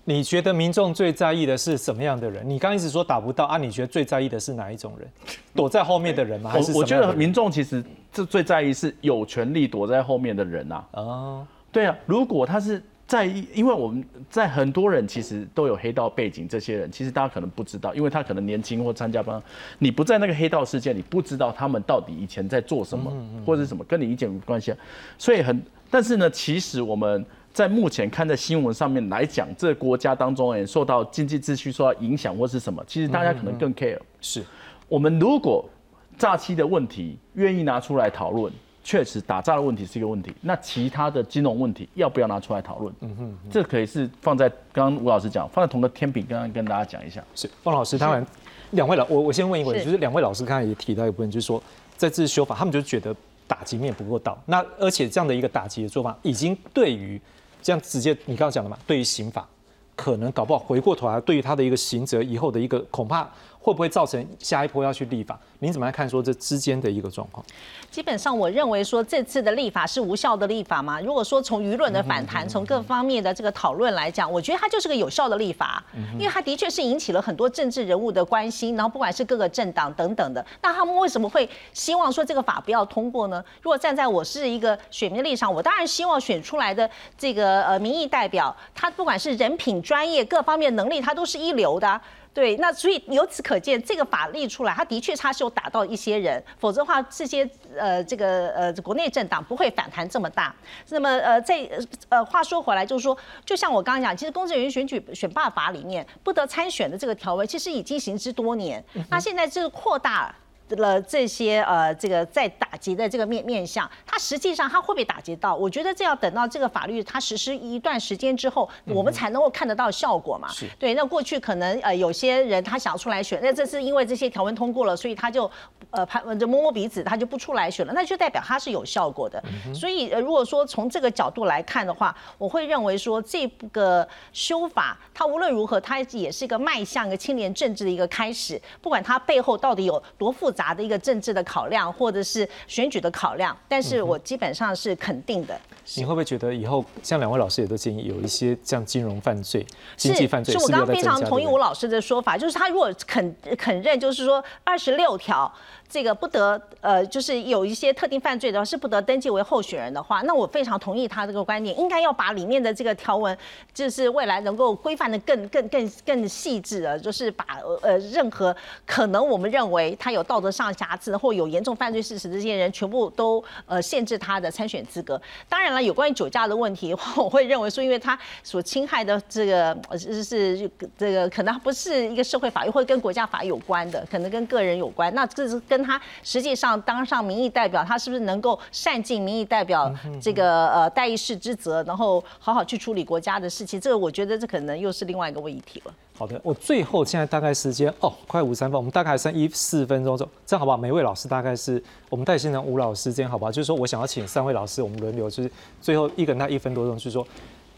[0.09, 2.49] 你觉得民众最在意的是什么样的人？
[2.49, 5.07] 你刚一直说打不到啊，你觉得最在意的是哪一种人？
[5.55, 6.49] 躲在后面的人吗？
[6.49, 10.89] 还是我觉得民众其实这最在意是有权利躲在后面的人啊。
[10.93, 12.83] 哦，对啊，如果他是。
[13.07, 19.43] 在意，因为我们在很多人其实都有黑道背景，这些人其实大家可能不知道，因为他可能年轻或参加帮，
[19.79, 23.11] 你不在那个黑道世界，你不知道他们到底以前在做什么
[23.47, 24.73] 或者什么，跟你一点关系。
[24.73, 24.79] 啊
[25.17, 25.59] 所以很，
[25.91, 27.25] 但是呢，其实我们
[27.59, 33.99] 在目前看在新闻上面来讲，这个国家当中也受到经济秩序受到影响或是什么，其实大家可能更 care。
[34.21, 34.45] 是
[34.87, 35.69] 我们如果
[36.17, 38.53] 诈欺的问题愿意拿出来讨论。
[38.85, 40.33] 确实，打诈的问题是一个问题。
[40.41, 42.95] 那其他的金融问题要不要拿出来讨论？
[43.01, 47.21] 嗯哼，这可以是放在刚刚吴老师讲，放在同个天平，刚刚跟大家讲一下。
[47.35, 48.25] 是，方老师，当然，
[48.71, 51.61] 两位老我我先问一个问题，就是两位老师刚才也提到一部分，就是说
[51.97, 53.15] 在这次修法，他们就觉得
[53.49, 54.41] 打击面不够到。
[54.47, 57.21] 那而且这样的一个打击的做法，已经对于
[57.69, 59.47] 这样直接你刚刚讲了嘛，对于刑法，
[59.95, 63.29] 可能搞不好回过头来，对于他的一个刑责以后的一个恐怕。
[63.69, 65.39] 会不会造成下一波要去立法？
[65.59, 67.45] 您怎么来看说这之间的一个状况？
[67.91, 70.99] 基本上，我认为说这次的立法是无效的立法嘛。
[71.03, 83.45] 如果说从舆论的反弹，从各方面的这个讨论来讲，我觉得它就是个有效的立法，因为它的确是引起了很多政治人物的关心，然后不管是各个政党等等的，那他们为什么会希望说这个法不要通过呢？
[83.61, 86.89] 如果站在我是一个选民的立场，我当然希望选出来的
[87.19, 92.01] 这个呃民意代表，他不管是人品、专业各方面能力，他都是一流的。
[92.35, 100.55] 对，那所以由此可见，这个法律出来，它的确它是有打到一些人，否则的话，这些呃这个呃国内政党不会反弹这么大。
[100.91, 101.69] 那么呃在
[102.09, 110.35] 呃话说回来，就是说，就像我刚刚讲，其实公职人员选举选罢法里面不得参选的这个条文，其实已经行之多年，那现在就是扩大。
[110.77, 115.55] 了这些呃，这个在打击的这个面面向，它实际上它会被打击到。
[115.55, 120.49] 我觉得这要等到这个法律它实施一段时间之后，我们才能够看得到效果嘛。
[120.79, 125.51] 对，那过去可能呃有些人他想要出来选，那这是因为这些条文通过了，所以他就
[125.91, 129.43] 呃拍就摸摸鼻子，他就不出来选了，那就代表他是有效果的。
[129.75, 140.69] 所以呃如果说从这个角度来看的话，我会认为说这个修法它无论如何，它也是一个迈向一个青年政治的一个开始，不管它背后到底有多复杂。
[140.79, 145.59] 的一个政治的考量，或者是选举的考量，但是我基本上是肯定的。
[145.97, 149.67] 你会不会觉得以后像两位老师也都建议有一些像金融犯罪、
[149.97, 150.55] 经济犯罪？
[150.55, 155.53] 是我刚刚非常同意吴老师的说法，就是他如果肯肯认，就是说二十六条。
[155.89, 163.37] 这个不得呃，就是有一些特定犯罪的话是不得登记为候选人的话，那我非常同意他这个观点，应该要把里面的这个条文，
[163.73, 167.45] 就是未来能够规范的更更更更细致的，就是把
[167.83, 175.21] 呃任何可能我们认为他有道德上瑕疵或有严重犯罪事实这些人，全部都呃限制他的参选资格。
[175.49, 185.78] 当然了，有关于酒驾的问题，我会认为说，因为他所侵害的这个是是这个可能不是一个社会法律，或跟国家法有关的，可能跟个人有关，那这是跟。
[185.83, 193.81] 他实际上当上民意代表，他是不是能够善尽民意代表这个呃代议事之责，然后好好去处理国家的事情？
[193.81, 195.95] 这个我觉得这可能又是另外一个问题了。
[196.17, 200.77] 好的，我最后现在大概时间哦，快五三分，我们大概剩一四分钟走，这样好不好？
[200.77, 203.53] 每位老师大概是我们带新人吴老师这样好不好？
[203.53, 205.51] 就是说我想要请三位老师，我们轮流，就是
[205.81, 207.25] 最后一个人他一分多钟，就是说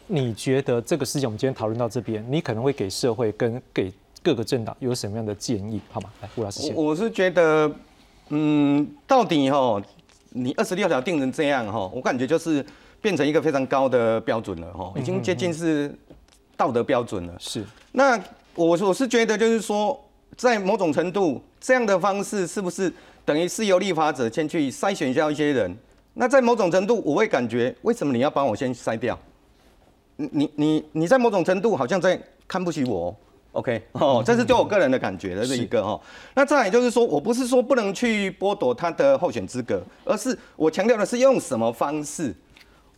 [0.06, 3.92] 你觉得这个事情我们今天讨论到这边，你可能会给社会跟给
[4.22, 5.78] 各个政党有什么样的建议？
[5.90, 6.08] 好吗？
[6.22, 6.74] 来，吴老师先。
[6.74, 7.70] 我是觉得。
[8.30, 9.80] 嗯，到底哈，
[10.30, 12.64] 你二十六条定成这样哈，我感觉就是
[13.00, 15.92] 变成一个非常高的标准了哈，已经接近是
[16.56, 17.34] 道德标准了。
[17.38, 18.16] 是，那
[18.54, 19.98] 我我是觉得就是说，
[20.36, 22.92] 在某种程度，这样的方式是不是
[23.24, 25.76] 等于是由立法者先去筛选掉一些人？
[26.14, 29.18] 那在某种程度，我会感觉，为什么你要帮我先筛掉？
[30.16, 33.14] 你你你你在某种程度好像在看不起我。
[33.52, 36.00] OK，哦，这是对我个人的感觉的这一个哈。
[36.34, 42.32] 那再来就是说，我不是说不能去剥夺他的候选资格，而是我强调的是用什么方式。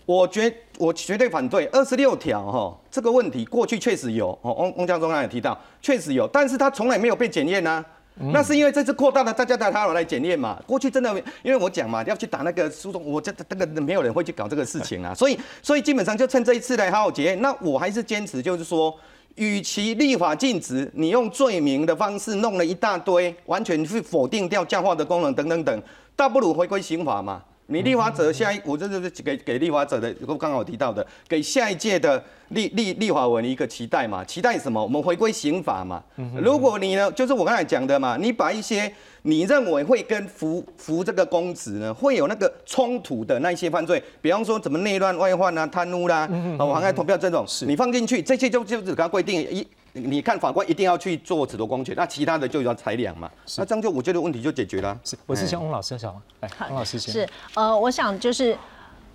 [0.05, 7.83] 我绝我绝对反对二十六条哈这个问题，过去确实有哦，翁翁教中刚也提到，确实有，但是他从来没有被检验呐。
[8.31, 10.61] 那是因为这次扩大了，大家带他来检验嘛。
[10.67, 11.11] 过去真的，
[11.43, 15.15] 因为我讲嘛，要去打那个诉讼，我这这个没有人会去搞这个事情啊。
[15.15, 17.41] 所以所以基本上就趁这一次来好好检验。
[17.41, 18.95] 那我还是坚持就是说。
[19.37, 25.83] 与其立法禁止，你用罪名的方式弄了一大堆，完全去否定掉教化的功能等等等，
[26.15, 27.43] 倒不如回归刑法嘛。
[27.67, 34.23] 你立法者下一，我这就是给给立法者的，我刚好提到的，给下一届的立立立法文一个期待嘛？
[34.25, 34.83] 期待什么？
[34.83, 36.03] 我们回归刑法嘛。
[36.37, 38.93] 如果你呢，就是我刚才讲的嘛，你把一些
[39.23, 49.67] 你认为会跟服服这个公职呢，会有那个冲突的那些犯罪，比方说怎么内乱外患啊、贪污啦、啊妨碍投票这种，你放进去，这些就就只刚规定一。
[49.95, 53.31] 你看法官一定要去做褫夺公权，那其他的就要裁量嘛。
[53.59, 54.99] 那这样就我觉得问题就解决了。
[55.05, 56.23] 是，我是想翁老师想吗？
[56.41, 57.13] 来，翁老师先。
[57.13, 58.57] 是，呃，我想就是，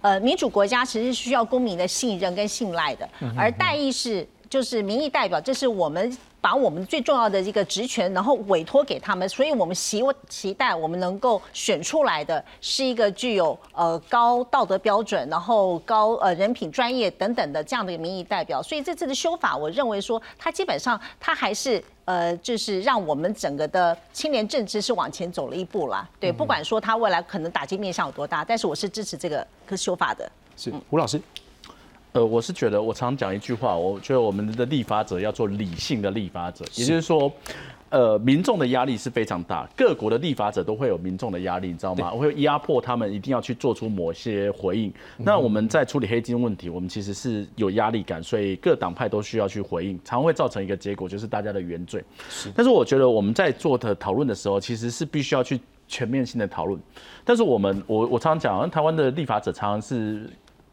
[0.01, 6.15] 呃，民主国家其实需要公民的信任跟信赖的，而代议是就是民意代表，这是我们。
[6.39, 18.61] 把我们最重要的一个职权，然后委托给他们，所以我们希期待我们能够选出来的是一个具有呃高道德标准，然后高呃人品、专业等等的这样的一个民意代表。
[18.61, 26.07] 所以这次的修法，我认为说它基本上它还是呃就是让我们整个的青年政治是往前走了一步啦。
[26.19, 30.31] 对，不管说它未来可能打击面向有多大，但是我是支持这个个修法的。
[30.55, 31.21] 是吴老师。
[32.17, 37.31] 呃，我是觉得，我常讲一句话，我觉得我们的立法者要做理性的立法者，也就是说，
[37.89, 42.09] 呃，民众的压力是非常大，各国的立法者都会有民众的压力，你知道吗？
[42.09, 44.91] 会压迫他们一定要去做出某些回应。
[45.15, 52.03] 那我们在处理黑金问题，我们其实是有压力感，所以各党派都需要去回应，常会造成一个结果，就是大家的原罪。
[52.29, 52.51] 是。
[52.55, 56.81] 但是我觉得我们在做的讨论的时候，其实是必须要去全面性的讨论。
[57.23, 60.27] 但是我们，我我常常讲，台湾的立法者常常是。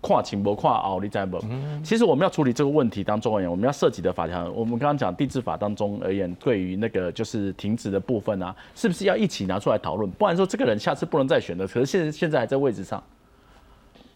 [0.05, 1.43] 跨情不跨奥利在不？
[1.83, 10.11] 其实我们要处理这个问题当中而言，我们要涉及的法条，我们刚刚讲地质法当中而言，对于那个就是停止的部分啊，是不是要一起拿出来讨论？
[10.11, 13.03] 不然说这个人下次不能再选了，可是现现在还在位置上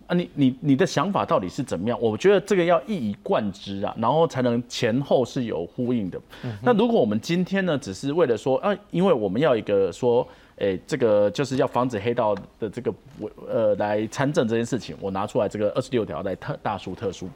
[0.07, 1.99] 啊，你你你的想法到底是怎么样？
[1.99, 6.21] 我觉得这个要一以贯之啊，然后才能前后是有呼应的。
[6.63, 10.29] 那如果我们今天呢，只是为了说啊，因为我们要一个说。
[10.61, 17.29] 哎，这个就是要防止黑道的这个我呃来参政这件事情，我拿出来这个二十六条来特大书特书。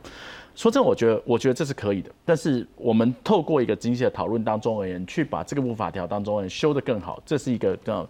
[0.54, 2.10] 说真，我觉得我觉得这是可以的。
[2.24, 8.06] 但是我们透过一个精细的讨论当中而言，去把这个部法条当中修得更好，这是一个这样。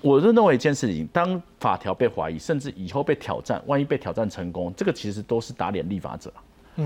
[0.00, 6.32] 我认为一件事情，当法条被怀疑，甚至以后被挑战，万一被挑战成功，这个其实都是打脸立法者。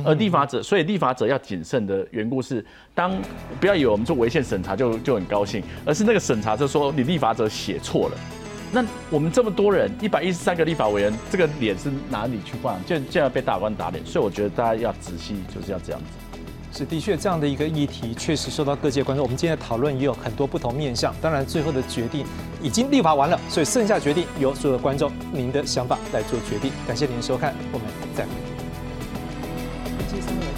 [0.05, 2.65] 而立法者，所以立法者要谨慎的缘故是，
[2.95, 3.17] 当
[3.61, 8.17] 不要以为我们做违宪审查就就很高兴，而是那个审查就说你立法者写错了，
[8.73, 12.79] 那我们这么多人一百一十三个立法委员，这个脸是哪里去换？
[12.85, 16.07] 就就要被大官打脸，所以我觉得大家要仔细，就是要这样子。
[16.79, 19.23] 是的确，这样的一个议题确实受到各界关注。
[19.23, 22.27] 我们今天的讨论也有很多不同面向，当然最后的决定
[22.61, 26.71] 已经立法完了，所以剩下决定由所有的观众您的想法来做决定。
[26.87, 28.56] 感谢您的收看，我们再会。
[30.17, 30.56] 第三个。